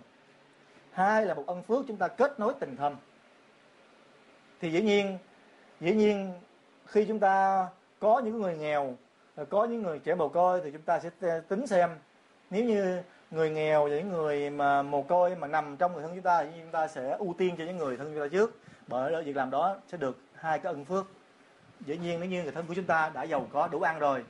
Hai 0.91 1.25
là 1.25 1.33
một 1.33 1.43
ân 1.47 1.63
phước 1.63 1.85
chúng 1.87 1.97
ta 1.97 2.07
kết 2.07 2.39
nối 2.39 2.53
tình 2.59 2.75
thân. 2.75 2.95
thì 4.61 4.71
dĩ 4.71 4.81
nhiên 4.81 5.17
dĩ 5.79 5.93
nhiên 5.93 6.33
khi 6.85 7.05
chúng 7.05 7.19
ta 7.19 7.67
có 7.99 8.19
những 8.19 8.41
người 8.41 8.57
nghèo, 8.57 8.95
có 9.49 9.65
những 9.65 9.83
người 9.83 9.99
trẻ 9.99 10.15
mồ 10.15 10.29
côi 10.29 10.61
thì 10.63 10.71
chúng 10.71 10.81
ta 10.81 10.99
sẽ 10.99 11.39
tính 11.47 11.67
xem 11.67 11.89
nếu 12.49 12.63
như 12.63 13.01
người 13.31 13.49
nghèo 13.49 13.83
và 13.83 13.89
những 13.89 14.09
người 14.09 14.49
mà 14.49 14.81
mồ 14.81 15.01
côi 15.01 15.35
mà 15.35 15.47
nằm 15.47 15.77
trong 15.77 15.93
người 15.93 16.03
thân 16.03 16.11
chúng 16.15 16.23
ta 16.23 16.43
thì 16.43 16.49
chúng 16.61 16.71
ta 16.71 16.87
sẽ 16.87 17.15
ưu 17.19 17.35
tiên 17.37 17.55
cho 17.57 17.63
những 17.63 17.77
người 17.77 17.97
thân 17.97 18.11
chúng 18.13 18.23
ta 18.23 18.27
trước. 18.31 18.59
Bởi 18.87 19.23
việc 19.23 19.35
làm 19.35 19.49
đó 19.49 19.77
sẽ 19.87 19.97
được 19.97 20.19
hai 20.33 20.59
cái 20.59 20.73
ân 20.73 20.85
phước. 20.85 21.05
Dĩ 21.85 21.97
nhiên 21.97 22.19
nếu 22.19 22.29
như 22.29 22.43
người 22.43 22.51
thân 22.51 22.65
của 22.67 22.73
chúng 22.73 22.85
ta 22.85 23.11
đã 23.13 23.23
giàu 23.23 23.47
có, 23.53 23.67
đủ 23.67 23.81
ăn 23.81 23.99
rồi, 23.99 24.23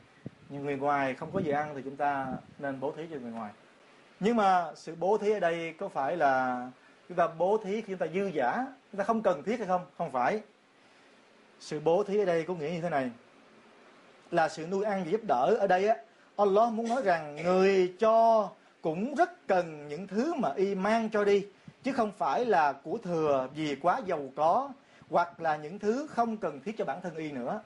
nhưng 0.50 0.66
người 0.66 0.78
ngoài 0.78 1.14
không 1.14 1.32
có 1.32 1.40
gì 1.40 1.52
ăn 1.52 1.72
thì 1.76 1.82
chúng 1.82 1.96
ta 1.96 2.28
nên 2.60 2.80
bố 2.80 2.92
thí 2.92 3.08
cho 3.12 3.18
người 3.20 3.32
ngoài. 3.32 3.52
Nhưng 4.20 4.36
mà 4.36 4.72
sự 4.76 4.96
bố 5.00 5.18
thí 5.18 5.32
ở 5.32 5.40
đây 5.40 5.74
có 5.80 5.90
phải 5.90 6.18
là 6.18 6.68
chúng 7.10 7.18
ta 7.18 7.28
bố 7.28 7.58
thí 7.58 7.82
khi 7.82 7.88
chúng 7.88 7.98
ta 7.98 8.08
dư 8.14 8.26
giả 8.26 8.66
chúng 8.92 9.00
ta 9.00 9.04
không 9.04 9.22
cần 9.22 9.44
thiết 9.44 9.60
hay 9.60 9.68
không? 9.68 9.86
Không 9.98 10.12
phải. 10.12 10.42
Sự 11.60 11.80
bố 11.80 12.04
thí 12.04 12.20
ở 12.20 12.26
đây 12.26 12.44
có 12.44 12.54
nghĩa 12.54 12.70
như 12.70 12.82
thế 12.82 12.90
này. 12.90 13.12
Là 14.32 14.50
sự 14.50 14.68
nuôi 14.68 14.86
ăn 14.86 15.04
và 15.04 15.12
giúp 15.12 15.22
đỡ 15.28 15.56
ở 15.60 15.68
đây 15.68 15.88
á 15.88 15.96
Allah 16.38 16.74
muốn 16.74 16.90
nói 16.90 17.02
rằng 17.02 17.36
người 17.44 17.94
cho 18.00 18.50
cũng 18.82 19.16
rất 19.16 19.48
cần 19.48 19.88
những 19.88 20.08
thứ 20.08 20.34
mà 20.34 20.50
y 20.56 20.76
mang 20.76 21.10
cho 21.10 21.24
đi 21.24 21.46
chứ 21.84 21.92
không 21.94 22.12
phải 22.18 22.46
là 22.46 22.74
của 22.74 22.98
thừa 22.98 23.48
vì 23.56 23.76
quá 23.76 24.02
giàu 24.06 24.30
có 24.36 24.70
hoặc 25.10 25.42
là 25.42 25.56
những 25.56 25.80
thứ 25.80 26.08
không 26.10 26.38
cần 26.38 26.60
thiết 26.66 26.76
cho 26.78 26.86
bản 26.86 27.02
thân 27.02 27.16
y 27.16 27.32
nữa. 27.32 27.62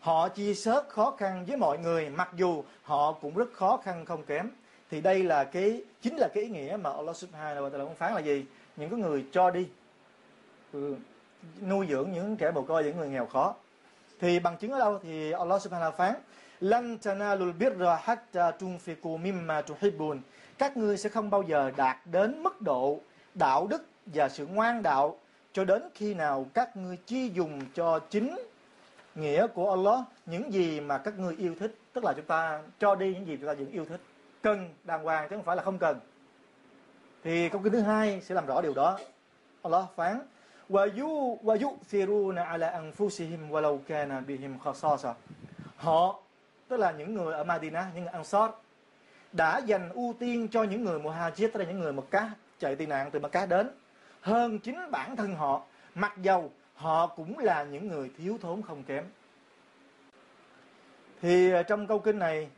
Họ 0.00 0.28
chia 0.28 0.54
sớt 0.54 0.88
khó 0.88 1.10
khăn 1.18 1.44
với 1.48 1.56
mọi 1.56 1.78
người 1.78 2.10
mặc 2.10 2.30
dù 2.36 2.64
họ 2.82 3.12
cũng 3.12 3.34
rất 3.34 3.52
khó 3.52 3.76
khăn 3.76 4.04
không 4.04 4.22
kém. 4.22 4.50
Thì 4.90 5.00
đây 5.00 5.22
là 5.22 5.44
cái 5.44 5.82
chính 6.02 6.16
là 6.16 6.28
cái 6.34 6.44
ý 6.44 6.50
nghĩa 6.50 6.76
mà 6.82 6.90
Allah 6.90 7.16
Subhanahu 7.16 7.68
wa 7.68 7.70
ta'ala 7.70 7.94
phán 7.94 8.14
là 8.14 8.20
gì? 8.20 8.44
Những 8.76 8.90
cái 8.90 8.98
người 8.98 9.24
cho 9.32 9.50
đi 9.50 9.68
ừ, 10.72 10.94
nuôi 11.68 11.86
dưỡng 11.90 12.12
những 12.12 12.36
trẻ 12.36 12.50
mồ 12.50 12.62
côi 12.62 12.84
những 12.84 12.96
người 12.96 13.08
nghèo 13.08 13.26
khó. 13.26 13.54
Thì 14.20 14.38
bằng 14.38 14.56
chứng 14.56 14.72
ở 14.72 14.78
đâu 14.78 14.98
thì 15.02 15.32
Allah 15.32 15.62
Subhanahu 15.62 15.92
phán 15.96 16.14
lan 16.59 16.97
tanalul 16.97 17.53
birra 17.53 17.95
hatta 17.95 18.51
tunfiqu 18.51 19.17
mimma 19.17 19.61
tuhibbun 19.61 20.21
các 20.57 20.77
ngươi 20.77 20.97
sẽ 20.97 21.09
không 21.09 21.29
bao 21.29 21.41
giờ 21.41 21.71
đạt 21.77 21.97
đến 22.05 22.43
mức 22.43 22.61
độ 22.61 22.99
đạo 23.33 23.67
đức 23.67 23.85
và 24.05 24.29
sự 24.29 24.47
ngoan 24.47 24.83
đạo 24.83 25.17
cho 25.53 25.65
đến 25.65 25.83
khi 25.95 26.13
nào 26.13 26.45
các 26.53 26.77
ngươi 26.77 26.97
chi 26.97 27.29
dùng 27.33 27.61
cho 27.73 27.99
chính 27.99 28.39
nghĩa 29.15 29.47
của 29.47 29.69
Allah 29.69 29.99
những 30.25 30.53
gì 30.53 30.79
mà 30.79 30.97
các 30.97 31.19
ngươi 31.19 31.35
yêu 31.35 31.55
thích 31.59 31.79
tức 31.93 32.03
là 32.03 32.13
chúng 32.13 32.25
ta 32.25 32.61
cho 32.79 32.95
đi 32.95 33.13
những 33.13 33.27
gì 33.27 33.37
chúng 33.37 33.47
ta 33.47 33.53
vẫn 33.53 33.71
yêu 33.71 33.85
thích 33.85 34.01
cần 34.41 34.69
đàng 34.83 35.03
hoàng 35.03 35.27
chứ 35.29 35.35
không 35.35 35.45
phải 35.45 35.55
là 35.55 35.63
không 35.63 35.77
cần 35.77 35.99
thì 37.23 37.49
câu 37.49 37.61
kinh 37.63 37.73
thứ 37.73 37.79
hai 37.79 38.21
sẽ 38.21 38.35
làm 38.35 38.45
rõ 38.45 38.61
điều 38.61 38.73
đó 38.73 38.99
Allah 39.63 39.85
phán 39.95 40.19
وَيُ 40.69 41.37
وَيُؤْثِرُونَ 41.43 42.37
عَلَى 42.37 42.67
أَنفُسِهِمْ 42.81 43.51
وَلَوْ 43.51 43.77
كَانَ 43.87 44.25
بِهِمْ 44.25 44.57
خَصَاصَةٌ 44.63 45.13
Họ, 45.77 46.19
tức 46.68 46.76
là 46.76 46.92
những 46.92 47.14
người 47.14 47.34
ở 47.34 47.44
Madinah, 47.44 47.94
những 47.94 48.04
người 48.04 48.12
Ansar, 48.12 48.50
đã 49.32 49.58
dành 49.58 49.90
ưu 49.90 50.14
tiên 50.18 50.48
cho 50.48 50.62
những 50.62 50.84
người 50.84 50.98
Muhajir, 50.98 51.48
tức 51.52 51.60
là 51.60 51.64
những 51.64 51.80
người 51.80 51.92
Mecca 51.92 52.30
chạy 52.58 52.76
tị 52.76 52.86
nạn 52.86 53.10
từ 53.10 53.20
Mecca 53.20 53.46
đến, 53.46 53.70
hơn 54.20 54.58
chính 54.58 54.90
bản 54.90 55.16
thân 55.16 55.34
họ, 55.34 55.62
mặc 55.94 56.12
dầu 56.22 56.52
họ 56.74 57.06
cũng 57.06 57.38
là 57.38 57.64
những 57.64 57.88
người 57.88 58.10
thiếu 58.18 58.38
thốn 58.42 58.62
không 58.62 58.82
kém. 58.82 59.04
Thì 61.22 61.50
ờ, 61.50 61.62
trong 61.62 61.86
câu 61.86 61.98
kinh 61.98 62.18
này 62.18 62.48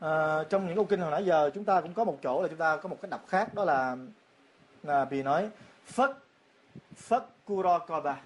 à, 0.00 0.44
trong 0.50 0.66
những 0.66 0.76
câu 0.76 0.84
kinh 0.84 1.00
hồi 1.00 1.10
nãy 1.10 1.24
giờ 1.24 1.50
chúng 1.54 1.64
ta 1.64 1.80
cũng 1.80 1.94
có 1.94 2.04
một 2.04 2.18
chỗ 2.22 2.42
là 2.42 2.48
chúng 2.48 2.58
ta 2.58 2.76
có 2.76 2.88
một 2.88 2.96
cái 3.02 3.10
đọc 3.10 3.24
khác 3.28 3.54
đó 3.54 3.64
là 3.64 3.96
là 4.82 5.04
vì 5.04 5.22
nói 5.22 5.50
phất 5.84 6.10
phất 6.96 7.22
kurokoba 7.44 8.16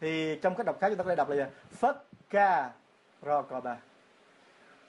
thì 0.00 0.38
trong 0.42 0.54
cái 0.54 0.64
đọc 0.64 0.80
khác 0.80 0.88
chúng 0.88 0.98
ta 0.98 1.04
có 1.04 1.10
thể 1.10 1.16
đọc 1.16 1.28
là 1.28 1.36
gì? 1.36 1.42
Phất 1.72 2.04
ka 2.30 2.70
rokoba 3.22 3.76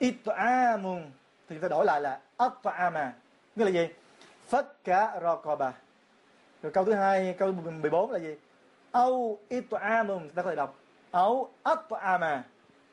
it'amun 0.03 1.01
thì 1.49 1.55
chúng 1.55 1.59
ta 1.59 1.67
đổi 1.67 1.85
lại 1.85 2.01
là 2.01 2.19
at'ama 2.37 3.09
nghĩa 3.55 3.65
là 3.65 3.71
gì 3.71 3.87
phất 4.47 4.83
ka 4.83 5.19
rokoba 5.21 5.73
rồi 6.63 6.71
câu 6.71 6.85
thứ 6.85 6.93
hai 6.93 7.35
câu 7.37 7.51
14 7.51 8.11
là 8.11 8.19
gì 8.19 8.35
au 8.91 9.37
it'amun 9.49 10.19
chúng 10.19 10.35
ta 10.35 10.41
có 10.43 10.49
thể 10.49 10.55
đọc 10.55 10.75
au 11.11 11.49
at'ama 11.63 12.39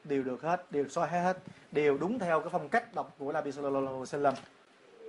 đều 0.05 0.23
được 0.23 0.43
hết 0.43 0.73
đều 0.73 0.89
soi 0.89 1.09
hết 1.09 1.37
đều 1.73 1.99
đúng 1.99 2.19
theo 2.19 2.41
cái 2.41 2.49
phong 2.53 2.69
cách 2.69 2.95
đọc 2.95 3.15
của 3.19 3.33
Nabi 3.33 3.53
sallallahu 3.53 3.87
alaihi 3.87 4.03
wasallam 4.03 4.35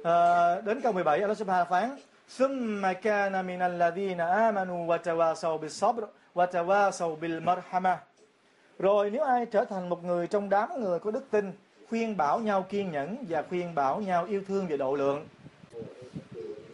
à, 0.04 0.62
đến 0.62 0.82
câu 0.82 0.94
17 0.94 1.22
Allah 1.22 1.38
subhanahu 1.38 1.70
phán 1.70 1.98
ثم 2.30 2.92
كان 2.92 3.46
من 3.46 3.62
الذين 3.62 4.22
آمنوا 4.22 4.82
وتواصوا 4.88 5.58
بالصبر 5.58 6.08
وتواصوا 6.36 7.16
بالمرحمة 7.16 7.98
rồi 8.80 9.10
nếu 9.10 9.24
ai 9.24 9.46
trở 9.46 9.66
thành 9.66 9.90
một 9.90 10.04
người 10.04 10.28
trong 10.28 10.50
đám 10.50 10.82
người 10.82 11.00
có 11.00 11.12
đức 11.12 11.24
tin 11.32 11.52
khuyên 11.93 12.17
bảo 12.17 12.41
nhau 12.41 12.67
kiên 12.69 12.91
nhẫn 12.91 13.25
và 13.29 13.43
khuyên 13.43 13.75
bảo 13.75 14.01
nhau 14.01 14.25
yêu 14.25 14.43
thương 14.49 14.67
và 14.71 14.77
độ 14.77 14.95
lượng. 14.95 15.27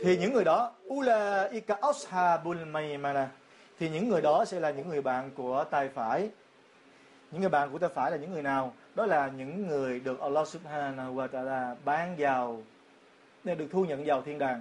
Thì 0.01 0.17
những 0.17 0.33
người 0.33 0.45
đó, 0.45 0.73
ulaika 0.89 1.79
ashabul 1.83 2.65
maymana, 2.65 3.29
thì 3.79 3.89
những 3.89 4.09
người 4.09 4.21
đó 4.21 4.45
sẽ 4.45 4.61
là 4.61 4.71
những 4.71 4.89
người 4.89 5.03
bạn 5.03 5.31
của 5.37 5.65
tay 5.71 5.89
phải. 5.89 6.31
Những 7.31 7.41
người 7.41 7.51
bạn 7.51 7.73
của 7.73 7.79
tay 7.79 7.91
phải 7.95 8.11
là 8.11 8.17
những 8.17 8.33
người 8.33 8.43
nào? 8.43 8.73
Đó 8.95 9.07
là 9.07 9.31
những 9.37 9.67
người 9.67 10.01
được 10.01 10.21
Allah 10.21 10.49
Subhanahu 10.49 11.15
wa 11.15 11.29
Taala 11.29 11.77
ban 11.85 12.17
vào 12.19 12.63
nên 13.45 13.59
được 13.59 13.67
thu 13.71 13.85
nhận 13.85 14.05
vào 14.05 14.23
thiên 14.23 14.39
đàng. 14.39 14.61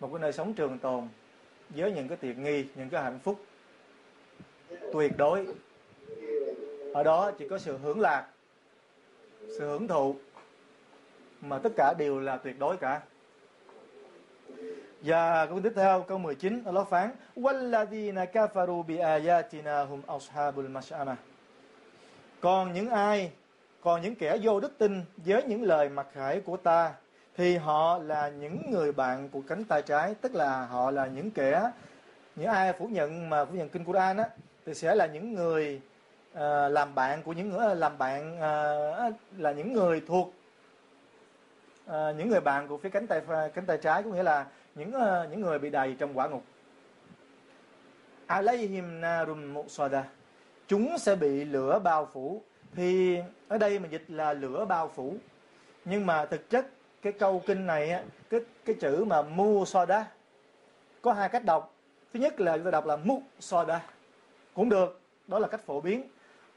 Một 0.00 0.08
cái 0.12 0.20
nơi 0.20 0.32
sống 0.32 0.54
trường 0.54 0.78
tồn 0.78 1.08
với 1.70 1.92
những 1.92 2.08
cái 2.08 2.18
tiện 2.20 2.44
nghi, 2.44 2.64
những 2.74 2.90
cái 2.90 3.02
hạnh 3.02 3.18
phúc 3.18 3.44
tuyệt 4.92 5.12
đối. 5.16 5.46
Ở 6.94 7.02
đó 7.02 7.30
chỉ 7.38 7.48
có 7.48 7.58
sự 7.58 7.78
hưởng 7.82 8.00
lạc 8.00 8.26
sự 9.48 9.66
hưởng 9.66 9.88
thụ 9.88 10.14
mà 11.40 11.58
tất 11.58 11.72
cả 11.76 11.94
đều 11.98 12.20
là 12.20 12.36
tuyệt 12.36 12.58
đối 12.58 12.76
cả. 12.76 13.00
Và 15.02 15.46
câu 15.46 15.60
tiếp 15.60 15.72
theo, 15.76 16.02
câu 16.02 16.18
19 16.18 16.62
Allah 16.64 16.88
phán, 16.88 17.10
walladhina 17.36 18.26
kafaru 18.32 18.82
bi 18.82 18.96
ayatina 18.96 19.84
hum 19.84 20.02
ashabul 20.06 20.66
mash'amah 20.66 21.16
còn 22.40 22.72
những 22.72 22.88
ai, 22.88 23.30
còn 23.80 24.02
những 24.02 24.14
kẻ 24.14 24.38
vô 24.42 24.60
đức 24.60 24.78
tin 24.78 25.02
với 25.16 25.42
những 25.42 25.62
lời 25.62 25.88
mặc 25.88 26.06
khải 26.12 26.40
của 26.40 26.56
ta, 26.56 26.94
thì 27.36 27.56
họ 27.56 27.98
là 27.98 28.28
những 28.28 28.70
người 28.70 28.92
bạn 28.92 29.28
của 29.28 29.40
cánh 29.48 29.64
tay 29.64 29.82
trái, 29.82 30.14
tức 30.20 30.34
là 30.34 30.66
họ 30.66 30.90
là 30.90 31.06
những 31.06 31.30
kẻ, 31.30 31.70
những 32.36 32.48
ai 32.48 32.72
phủ 32.72 32.86
nhận 32.86 33.30
mà 33.30 33.44
phủ 33.44 33.54
nhận 33.54 33.68
kinh 33.68 33.84
Quran 33.84 34.16
á, 34.16 34.28
thì 34.66 34.74
sẽ 34.74 34.94
là 34.94 35.06
những 35.06 35.34
người 35.34 35.80
uh, 36.36 36.72
làm 36.72 36.94
bạn 36.94 37.22
của 37.22 37.32
những 37.32 37.50
người 37.50 37.76
làm 37.76 37.98
bạn 37.98 38.34
uh, 38.34 39.14
là 39.38 39.52
những 39.52 39.72
người 39.72 40.02
thuộc 40.06 40.34
uh, 41.86 41.92
những 42.16 42.28
người 42.28 42.40
bạn 42.40 42.68
của 42.68 42.78
phía 42.78 42.88
cánh 42.88 43.06
tay 43.06 43.22
cánh 43.54 43.66
tay 43.66 43.78
trái 43.78 44.02
có 44.02 44.10
nghĩa 44.10 44.22
là 44.22 44.46
những 44.74 44.88
uh, 44.94 45.30
những 45.30 45.40
người 45.40 45.58
bị 45.58 45.70
đầy 45.70 45.96
trong 45.98 46.18
quả 46.18 46.28
ngục. 46.28 46.42
Alayhim 48.26 49.00
narum 49.00 49.54
muqsada 49.54 50.02
chúng 50.68 50.98
sẽ 50.98 51.16
bị 51.16 51.44
lửa 51.44 51.78
bao 51.78 52.08
phủ. 52.12 52.42
Thì 52.74 53.18
ở 53.48 53.58
đây 53.58 53.78
mình 53.78 53.90
dịch 53.90 54.04
là 54.08 54.32
lửa 54.32 54.64
bao 54.64 54.88
phủ. 54.88 55.14
Nhưng 55.84 56.06
mà 56.06 56.26
thực 56.26 56.50
chất 56.50 56.66
cái 57.02 57.12
câu 57.12 57.42
kinh 57.46 57.66
này 57.66 58.04
cái 58.30 58.40
cái 58.64 58.76
chữ 58.80 59.04
mà 59.04 59.22
mu 59.22 59.64
soda 59.64 60.06
có 61.02 61.12
hai 61.12 61.28
cách 61.28 61.44
đọc. 61.44 61.74
Thứ 62.12 62.20
nhất 62.20 62.40
là 62.40 62.56
chúng 62.56 62.64
ta 62.64 62.70
đọc 62.70 62.86
là 62.86 62.96
mu 62.96 63.22
soda 63.40 63.82
cũng 64.54 64.68
được 64.68 65.00
đó 65.26 65.38
là 65.38 65.48
cách 65.48 65.60
phổ 65.66 65.80
biến 65.80 66.02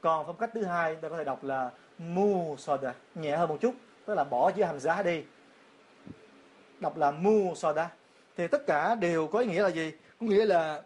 còn 0.00 0.26
phong 0.26 0.36
cách 0.36 0.50
thứ 0.54 0.64
hai 0.64 0.96
ta 0.96 1.08
có 1.08 1.16
thể 1.16 1.24
đọc 1.24 1.44
là 1.44 1.70
mu 1.98 2.56
soda, 2.58 2.94
nhẹ 3.14 3.36
hơn 3.36 3.48
một 3.48 3.56
chút, 3.60 3.74
tức 4.06 4.14
là 4.14 4.24
bỏ 4.24 4.50
chữ 4.50 4.62
hamza 4.62 5.04
đi. 5.04 5.24
Đọc 6.80 6.96
là 6.96 7.10
mu 7.10 7.54
soda. 7.54 7.90
Thì 8.36 8.48
tất 8.48 8.66
cả 8.66 8.94
đều 8.94 9.26
có 9.26 9.38
ý 9.38 9.46
nghĩa 9.46 9.62
là 9.62 9.68
gì? 9.68 9.92
Có 10.20 10.26
nghĩa 10.26 10.46
là 10.46 10.82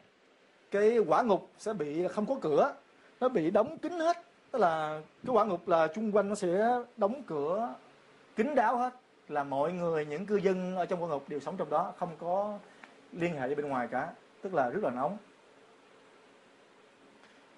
cái 0.70 0.98
quả 0.98 1.22
ngục 1.22 1.50
sẽ 1.58 1.72
bị 1.72 2.08
không 2.08 2.26
có 2.26 2.36
cửa, 2.40 2.74
nó 3.20 3.28
bị 3.28 3.50
đóng 3.50 3.78
kín 3.78 3.92
hết. 3.92 4.16
Tức 4.50 4.58
là 4.58 5.00
cái 5.26 5.34
quả 5.34 5.44
ngục 5.44 5.68
là 5.68 5.86
chung 5.86 6.12
quanh 6.12 6.28
nó 6.28 6.34
sẽ 6.34 6.78
đóng 6.96 7.22
cửa, 7.26 7.74
kín 8.36 8.54
đáo 8.54 8.76
hết. 8.76 8.94
Là 9.28 9.44
mọi 9.44 9.72
người, 9.72 10.06
những 10.06 10.26
cư 10.26 10.36
dân 10.36 10.76
ở 10.76 10.86
trong 10.86 11.02
quả 11.02 11.08
ngục 11.08 11.28
đều 11.28 11.40
sống 11.40 11.56
trong 11.56 11.70
đó, 11.70 11.92
không 11.98 12.10
có 12.18 12.58
liên 13.12 13.34
hệ 13.34 13.46
với 13.46 13.54
bên 13.54 13.68
ngoài 13.68 13.88
cả. 13.90 14.12
Tức 14.42 14.54
là 14.54 14.70
rất 14.70 14.82
là 14.82 14.90
nóng 14.90 15.16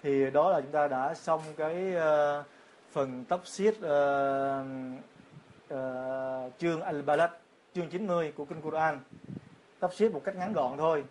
thì 0.06 0.30
đó 0.30 0.50
là 0.50 0.60
chúng 0.60 0.70
ta 0.70 0.88
đã 0.88 1.14
xong 1.14 1.40
cái 1.56 1.94
uh, 1.96 2.46
phần 2.92 3.24
tóc 3.28 3.46
xiết 3.46 3.74
uh, 3.74 3.82
uh, 5.74 6.52
chương 6.58 6.80
Al-Balad 6.80 7.28
chương 7.74 7.88
90 7.88 8.32
của 8.36 8.44
kinh 8.44 8.60
Quran. 8.60 9.00
Tóc 9.80 9.94
xiết 9.94 10.12
một 10.12 10.22
cách 10.24 10.36
ngắn 10.36 10.52
gọn 10.52 10.78
thôi. 10.78 11.04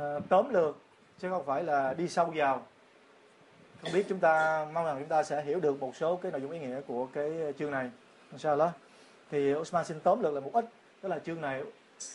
Uh, 0.00 0.02
tóm 0.28 0.54
lược 0.54 0.76
chứ 1.18 1.30
không 1.30 1.44
phải 1.46 1.64
là 1.64 1.94
đi 1.94 2.08
sâu 2.08 2.32
vào. 2.34 2.62
Không 3.82 3.92
biết 3.92 4.06
chúng 4.08 4.18
ta 4.18 4.66
mong 4.72 4.84
rằng 4.84 4.96
chúng 4.98 5.08
ta 5.08 5.22
sẽ 5.22 5.42
hiểu 5.42 5.60
được 5.60 5.80
một 5.80 5.96
số 5.96 6.16
cái 6.16 6.32
nội 6.32 6.40
dung 6.40 6.50
ý 6.50 6.58
nghĩa 6.58 6.80
của 6.86 7.06
cái 7.12 7.30
chương 7.58 7.70
này 7.70 7.90
sao 8.36 8.56
đó 8.56 8.72
thì 9.30 9.54
Osman 9.54 9.84
xin 9.84 10.00
tóm 10.00 10.22
lược 10.22 10.34
là 10.34 10.40
một 10.40 10.50
ít 10.52 10.64
đó 11.02 11.08
là 11.08 11.18
chương 11.18 11.40
này 11.40 11.62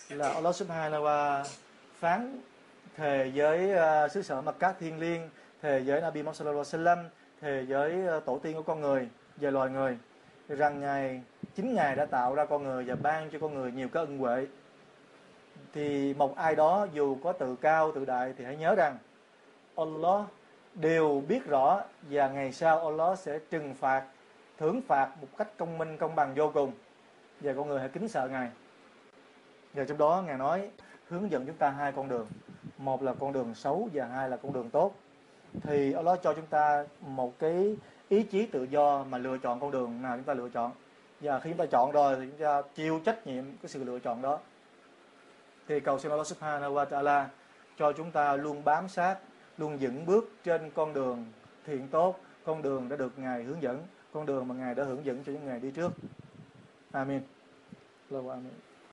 là 0.10 0.30
Allah 0.30 0.56
Subhanahu 0.56 1.04
wa 1.04 1.44
phán 2.00 2.42
thề 2.96 3.32
với 3.36 3.72
uh, 4.06 4.12
xứ 4.12 4.22
sở 4.22 4.42
Makkah 4.42 4.80
thiên 4.80 5.00
liêng 5.00 5.30
thề 5.64 5.84
với 5.86 6.02
Nabi 6.02 6.24
Muhammad 6.24 6.38
sallallahu 6.38 6.64
alaihi 6.74 6.86
wasallam 6.86 7.10
thề 7.42 7.66
với 7.68 8.08
ờ, 8.08 8.20
tổ 8.20 8.40
tiên 8.40 8.56
của 8.56 8.64
con 8.64 8.82
người 8.82 9.10
về 9.38 9.52
loài 9.52 9.70
người. 9.70 9.98
Rằng 10.50 10.80
ngài, 10.80 11.22
chính 11.56 11.74
ngài 11.74 11.96
đã 11.96 12.06
tạo 12.06 12.36
ra 12.36 12.46
con 12.46 12.64
người 12.64 12.84
và 12.84 12.96
ban 12.96 13.30
cho 13.30 13.40
con 13.40 13.54
người 13.54 13.72
nhiều 13.72 13.90
cái 13.90 14.06
ân 14.06 14.18
huệ. 14.18 14.48
Thì 15.74 16.14
một 16.14 16.36
ai 16.36 16.56
đó 16.56 16.88
dù 16.94 17.18
có 17.24 17.32
tự 17.32 17.56
cao, 17.56 17.92
tự 17.92 18.06
đại 18.06 18.34
thì 18.38 18.46
hãy 18.46 18.58
nhớ 18.58 18.76
rằng 18.76 18.98
Allah 19.76 20.26
đều 20.76 21.24
biết 21.28 21.46
rõ 21.46 21.82
và 22.10 22.30
ngày 22.30 22.52
sau 22.52 22.86
Allah 22.86 23.20
sẽ 23.20 23.40
trừng 23.50 23.74
phạt, 23.74 24.04
thưởng 24.58 24.82
phạt 24.88 25.10
một 25.22 25.28
cách 25.38 25.48
công 25.58 25.78
minh, 25.78 25.98
công 25.98 26.16
bằng 26.16 26.34
vô 26.36 26.52
cùng. 26.54 26.72
Và 27.42 27.54
con 27.54 27.68
người 27.68 27.80
hãy 27.80 27.90
kính 27.90 28.08
sợ 28.08 28.28
ngài. 28.28 28.50
Và 29.74 29.84
trong 29.84 29.98
đó 29.98 30.24
ngài 30.28 30.38
nói, 30.38 30.70
hướng 31.10 31.32
dẫn 31.32 31.46
chúng 31.46 31.58
ta 31.58 31.70
hai 31.70 31.92
con 31.92 32.10
đường. 32.10 32.28
Một 32.78 33.04
là 33.04 33.14
con 33.20 33.34
đường 33.34 33.56
xấu 33.56 33.90
và 33.94 34.06
hai 34.06 34.30
là 34.30 34.38
con 34.38 34.54
đường 34.54 34.70
tốt 34.70 34.96
thì 35.62 35.94
Allah 35.94 36.20
cho 36.24 36.34
chúng 36.34 36.46
ta 36.46 36.86
một 37.02 37.40
cái 37.40 37.76
ý 38.10 38.24
chí 38.24 38.46
tự 38.46 38.64
do 38.64 39.04
mà 39.04 39.18
lựa 39.18 39.38
chọn 39.38 39.60
con 39.60 39.72
đường 39.72 40.02
nào 40.02 40.18
chúng 40.18 40.26
ta 40.26 40.34
lựa 40.34 40.50
chọn. 40.50 40.72
Và 41.22 41.40
khi 41.40 41.50
chúng 41.50 41.58
ta 41.58 41.66
chọn 41.66 41.92
rồi 41.92 42.16
thì 42.16 42.26
chúng 42.26 42.40
ta 42.40 42.62
chịu 42.76 43.02
trách 43.06 43.28
nhiệm 43.28 43.44
cái 43.62 43.70
sự 43.70 43.84
lựa 43.84 44.00
chọn 44.00 44.22
đó. 44.22 44.40
Thì 45.68 45.80
cầu 45.80 46.00
xin 46.00 46.12
Allah 46.12 46.28
Subhanahu 46.28 46.74
wa 46.74 46.86
Taala 46.86 47.30
cho 47.78 47.92
chúng 47.92 48.12
ta 48.12 48.36
luôn 48.36 48.64
bám 48.64 48.88
sát, 48.88 49.18
luôn 49.58 49.78
vững 49.78 50.06
bước 50.06 50.32
trên 50.44 50.72
con 50.76 50.94
đường 50.94 51.26
thiện 51.66 51.88
tốt, 51.88 52.20
con 52.46 52.62
đường 52.62 52.90
đã 52.90 52.96
được 52.96 53.20
ngài 53.20 53.44
hướng 53.44 53.62
dẫn, 53.62 53.84
con 54.14 54.26
đường 54.26 54.48
mà 54.48 54.56
ngài 54.56 54.76
đã 54.76 54.84
hướng 54.84 55.06
dẫn 55.06 55.24
cho 55.24 55.32
những 55.32 55.46
ngày 55.46 55.60
đi 55.60 55.72
trước. 55.72 55.92
Amen 56.92 57.22
Amen 58.12 58.73